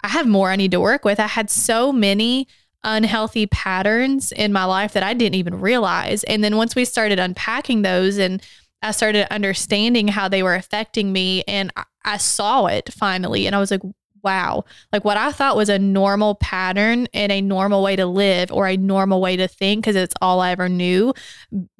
I 0.02 0.08
have 0.08 0.26
more 0.26 0.50
I 0.50 0.56
need 0.56 0.72
to 0.72 0.80
work 0.80 1.06
with. 1.06 1.18
I 1.18 1.26
had 1.26 1.48
so 1.48 1.90
many 1.90 2.46
unhealthy 2.82 3.46
patterns 3.46 4.32
in 4.32 4.52
my 4.52 4.64
life 4.64 4.92
that 4.92 5.02
I 5.02 5.14
didn't 5.14 5.36
even 5.36 5.60
realize. 5.60 6.24
And 6.24 6.44
then 6.44 6.56
once 6.56 6.76
we 6.76 6.84
started 6.84 7.18
unpacking 7.18 7.80
those 7.80 8.18
and 8.18 8.42
I 8.82 8.90
started 8.90 9.32
understanding 9.32 10.08
how 10.08 10.28
they 10.28 10.42
were 10.42 10.54
affecting 10.54 11.10
me 11.10 11.42
and 11.48 11.72
I, 11.74 11.84
I 12.04 12.16
saw 12.18 12.66
it 12.66 12.92
finally 12.92 13.46
and 13.46 13.56
I 13.56 13.60
was 13.60 13.70
like, 13.70 13.80
wow, 14.24 14.64
like 14.92 15.04
what 15.04 15.16
I 15.16 15.30
thought 15.32 15.56
was 15.56 15.68
a 15.68 15.78
normal 15.78 16.34
pattern 16.36 17.06
and 17.12 17.30
a 17.30 17.40
normal 17.40 17.82
way 17.82 17.96
to 17.96 18.06
live 18.06 18.50
or 18.50 18.66
a 18.66 18.76
normal 18.76 19.20
way 19.20 19.36
to 19.36 19.46
think 19.46 19.84
because 19.84 19.96
it's 19.96 20.14
all 20.20 20.40
I 20.40 20.50
ever 20.50 20.68
knew 20.68 21.14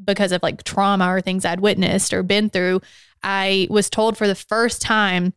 because 0.05 0.31
of 0.31 0.43
like 0.43 0.63
trauma 0.63 1.09
or 1.09 1.21
things 1.21 1.45
I'd 1.45 1.61
witnessed 1.61 2.13
or 2.13 2.23
been 2.23 2.51
through. 2.51 2.81
I 3.23 3.67
was 3.71 3.89
told 3.89 4.17
for 4.17 4.29
the 4.29 4.35
first 4.35 4.83
time 4.83 5.33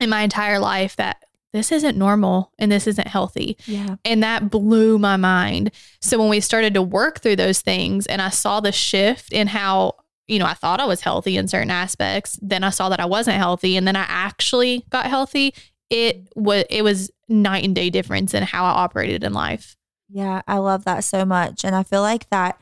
in 0.00 0.10
my 0.10 0.22
entire 0.22 0.58
life 0.58 0.96
that 0.96 1.22
this 1.52 1.72
isn't 1.72 1.96
normal 1.96 2.52
and 2.58 2.70
this 2.70 2.86
isn't 2.86 3.08
healthy. 3.08 3.56
Yeah. 3.66 3.96
And 4.04 4.22
that 4.22 4.50
blew 4.50 4.98
my 4.98 5.16
mind. 5.16 5.70
So 6.00 6.18
when 6.18 6.28
we 6.28 6.40
started 6.40 6.74
to 6.74 6.82
work 6.82 7.20
through 7.20 7.36
those 7.36 7.60
things 7.60 8.06
and 8.06 8.20
I 8.20 8.28
saw 8.28 8.60
the 8.60 8.72
shift 8.72 9.32
in 9.32 9.46
how, 9.46 9.94
you 10.26 10.38
know, 10.38 10.44
I 10.46 10.54
thought 10.54 10.80
I 10.80 10.86
was 10.86 11.00
healthy 11.00 11.36
in 11.36 11.48
certain 11.48 11.70
aspects, 11.70 12.38
then 12.42 12.62
I 12.62 12.70
saw 12.70 12.88
that 12.90 13.00
I 13.00 13.06
wasn't 13.06 13.38
healthy 13.38 13.76
and 13.76 13.86
then 13.86 13.96
I 13.96 14.04
actually 14.06 14.84
got 14.90 15.06
healthy, 15.06 15.54
it 15.90 16.28
was 16.34 16.64
it 16.70 16.82
was 16.82 17.10
night 17.28 17.64
and 17.64 17.74
day 17.74 17.90
difference 17.90 18.34
in 18.34 18.42
how 18.42 18.64
I 18.64 18.70
operated 18.70 19.24
in 19.24 19.32
life. 19.32 19.76
Yeah, 20.08 20.42
I 20.46 20.58
love 20.58 20.84
that 20.84 21.04
so 21.04 21.24
much. 21.24 21.64
And 21.64 21.74
I 21.74 21.82
feel 21.82 22.02
like 22.02 22.28
that 22.30 22.60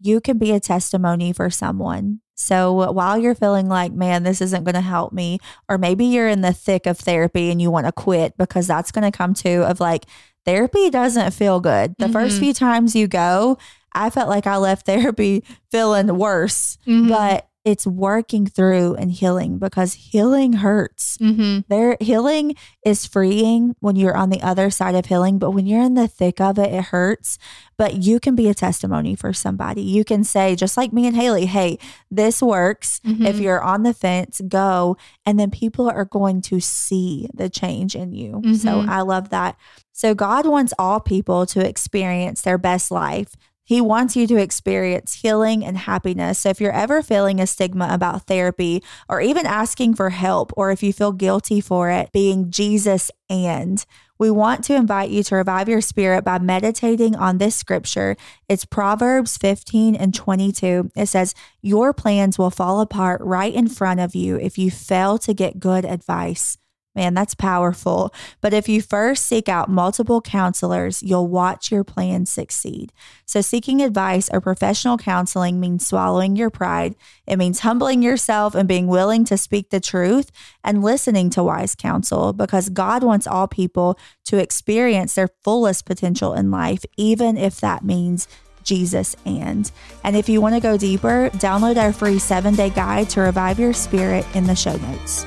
you 0.00 0.20
can 0.20 0.38
be 0.38 0.50
a 0.52 0.60
testimony 0.60 1.32
for 1.32 1.50
someone. 1.50 2.20
So 2.36 2.90
while 2.92 3.16
you're 3.16 3.34
feeling 3.34 3.68
like, 3.68 3.92
man, 3.92 4.22
this 4.24 4.40
isn't 4.40 4.64
going 4.64 4.74
to 4.74 4.80
help 4.80 5.12
me, 5.12 5.38
or 5.68 5.78
maybe 5.78 6.04
you're 6.04 6.28
in 6.28 6.40
the 6.40 6.52
thick 6.52 6.86
of 6.86 6.98
therapy 6.98 7.50
and 7.50 7.62
you 7.62 7.70
want 7.70 7.86
to 7.86 7.92
quit 7.92 8.36
because 8.36 8.66
that's 8.66 8.90
going 8.90 9.10
to 9.10 9.16
come 9.16 9.34
to 9.34 9.62
of 9.68 9.78
like, 9.80 10.04
therapy 10.44 10.90
doesn't 10.90 11.32
feel 11.32 11.60
good. 11.60 11.94
The 11.98 12.08
first 12.08 12.36
Mhm. 12.36 12.40
few 12.40 12.54
times 12.54 12.94
you 12.96 13.06
go, 13.06 13.56
I 13.92 14.10
felt 14.10 14.28
like 14.28 14.46
I 14.48 14.56
left 14.56 14.84
therapy 14.86 15.44
feeling 15.70 16.18
worse, 16.18 16.76
Mhm. 16.86 17.08
but 17.08 17.48
it's 17.64 17.86
working 17.86 18.44
through 18.46 18.94
and 18.96 19.10
healing 19.10 19.58
because 19.58 19.94
healing 19.94 20.54
hurts. 20.54 21.16
Mhm. 21.18 21.64
There 21.68 21.96
healing 21.98 22.54
is 22.84 23.06
freeing 23.06 23.74
when 23.80 23.96
you're 23.96 24.16
on 24.16 24.28
the 24.28 24.42
other 24.42 24.68
side 24.68 24.94
of 24.94 25.06
healing, 25.06 25.38
but 25.38 25.52
when 25.52 25.64
you're 25.66 25.82
in 25.82 25.94
the 25.94 26.06
thick 26.06 26.40
of 26.42 26.58
it, 26.58 26.72
it 26.72 26.84
hurts. 26.84 27.38
But 27.78 28.02
you 28.02 28.20
can 28.20 28.34
be 28.34 28.48
a 28.48 28.54
testimony 28.54 29.14
for 29.14 29.32
somebody. 29.32 29.80
You 29.82 30.04
can 30.04 30.24
say, 30.24 30.54
just 30.54 30.76
like 30.76 30.92
me 30.92 31.06
and 31.06 31.16
Haley, 31.16 31.46
hey, 31.46 31.78
this 32.10 32.42
works. 32.42 33.00
If 33.04 33.36
Mhm. 33.36 33.40
you're 33.40 33.62
on 33.62 33.82
the 33.82 33.94
fence, 33.94 34.40
go. 34.46 34.96
And 35.24 35.40
then 35.40 35.50
people 35.50 35.88
are 35.88 36.04
going 36.04 36.42
to 36.42 36.60
see 36.60 37.28
the 37.34 37.48
change 37.48 37.96
in 37.96 38.12
you. 38.12 38.42
So 38.54 38.82
Mhm. 38.82 38.88
I 38.88 39.00
love 39.00 39.30
that. 39.30 39.56
So 39.92 40.14
God 40.14 40.44
wants 40.46 40.74
all 40.78 41.00
people 41.00 41.46
to 41.46 41.66
experience 41.66 42.42
their 42.42 42.58
best 42.58 42.90
life. 42.90 43.36
He 43.64 43.80
wants 43.80 44.14
you 44.14 44.26
to 44.26 44.36
experience 44.36 45.14
healing 45.14 45.64
and 45.64 45.78
happiness. 45.78 46.40
So 46.40 46.50
if 46.50 46.60
you're 46.60 46.70
ever 46.70 47.02
feeling 47.02 47.40
a 47.40 47.46
stigma 47.46 47.88
about 47.90 48.26
therapy 48.26 48.82
or 49.08 49.20
even 49.20 49.46
asking 49.46 49.94
for 49.94 50.10
help, 50.10 50.52
or 50.56 50.70
if 50.70 50.82
you 50.82 50.92
feel 50.92 51.12
guilty 51.12 51.60
for 51.60 51.90
it, 51.90 52.12
being 52.12 52.50
Jesus 52.50 53.10
and 53.30 53.84
we 54.18 54.30
want 54.30 54.62
to 54.64 54.76
invite 54.76 55.10
you 55.10 55.22
to 55.24 55.34
revive 55.36 55.68
your 55.68 55.80
spirit 55.80 56.24
by 56.24 56.38
meditating 56.38 57.16
on 57.16 57.38
this 57.38 57.56
scripture. 57.56 58.16
It's 58.48 58.64
Proverbs 58.64 59.36
15 59.38 59.96
and 59.96 60.14
22. 60.14 60.90
It 60.94 61.06
says, 61.06 61.34
Your 61.60 61.92
plans 61.92 62.38
will 62.38 62.50
fall 62.50 62.80
apart 62.80 63.20
right 63.22 63.52
in 63.52 63.68
front 63.68 63.98
of 63.98 64.14
you 64.14 64.38
if 64.38 64.56
you 64.56 64.70
fail 64.70 65.18
to 65.18 65.34
get 65.34 65.58
good 65.58 65.84
advice. 65.84 66.58
Man, 66.94 67.14
that's 67.14 67.34
powerful. 67.34 68.14
But 68.40 68.54
if 68.54 68.68
you 68.68 68.80
first 68.80 69.26
seek 69.26 69.48
out 69.48 69.68
multiple 69.68 70.20
counselors, 70.20 71.02
you'll 71.02 71.26
watch 71.26 71.72
your 71.72 71.82
plans 71.82 72.30
succeed. 72.30 72.92
So, 73.26 73.40
seeking 73.40 73.82
advice 73.82 74.30
or 74.32 74.40
professional 74.40 74.96
counseling 74.96 75.58
means 75.58 75.84
swallowing 75.84 76.36
your 76.36 76.50
pride. 76.50 76.94
It 77.26 77.36
means 77.36 77.60
humbling 77.60 78.02
yourself 78.02 78.54
and 78.54 78.68
being 78.68 78.86
willing 78.86 79.24
to 79.24 79.36
speak 79.36 79.70
the 79.70 79.80
truth 79.80 80.30
and 80.62 80.84
listening 80.84 81.30
to 81.30 81.42
wise 81.42 81.74
counsel 81.74 82.32
because 82.32 82.68
God 82.68 83.02
wants 83.02 83.26
all 83.26 83.48
people 83.48 83.98
to 84.26 84.38
experience 84.38 85.14
their 85.14 85.30
fullest 85.42 85.86
potential 85.86 86.32
in 86.32 86.52
life, 86.52 86.84
even 86.96 87.36
if 87.36 87.60
that 87.60 87.84
means 87.84 88.28
Jesus 88.62 89.16
and. 89.26 89.70
And 90.04 90.16
if 90.16 90.28
you 90.28 90.40
want 90.40 90.54
to 90.54 90.60
go 90.60 90.76
deeper, 90.76 91.28
download 91.34 91.76
our 91.76 91.92
free 91.92 92.20
seven 92.20 92.54
day 92.54 92.70
guide 92.70 93.10
to 93.10 93.20
revive 93.20 93.58
your 93.58 93.72
spirit 93.72 94.24
in 94.34 94.44
the 94.44 94.54
show 94.54 94.76
notes. 94.76 95.26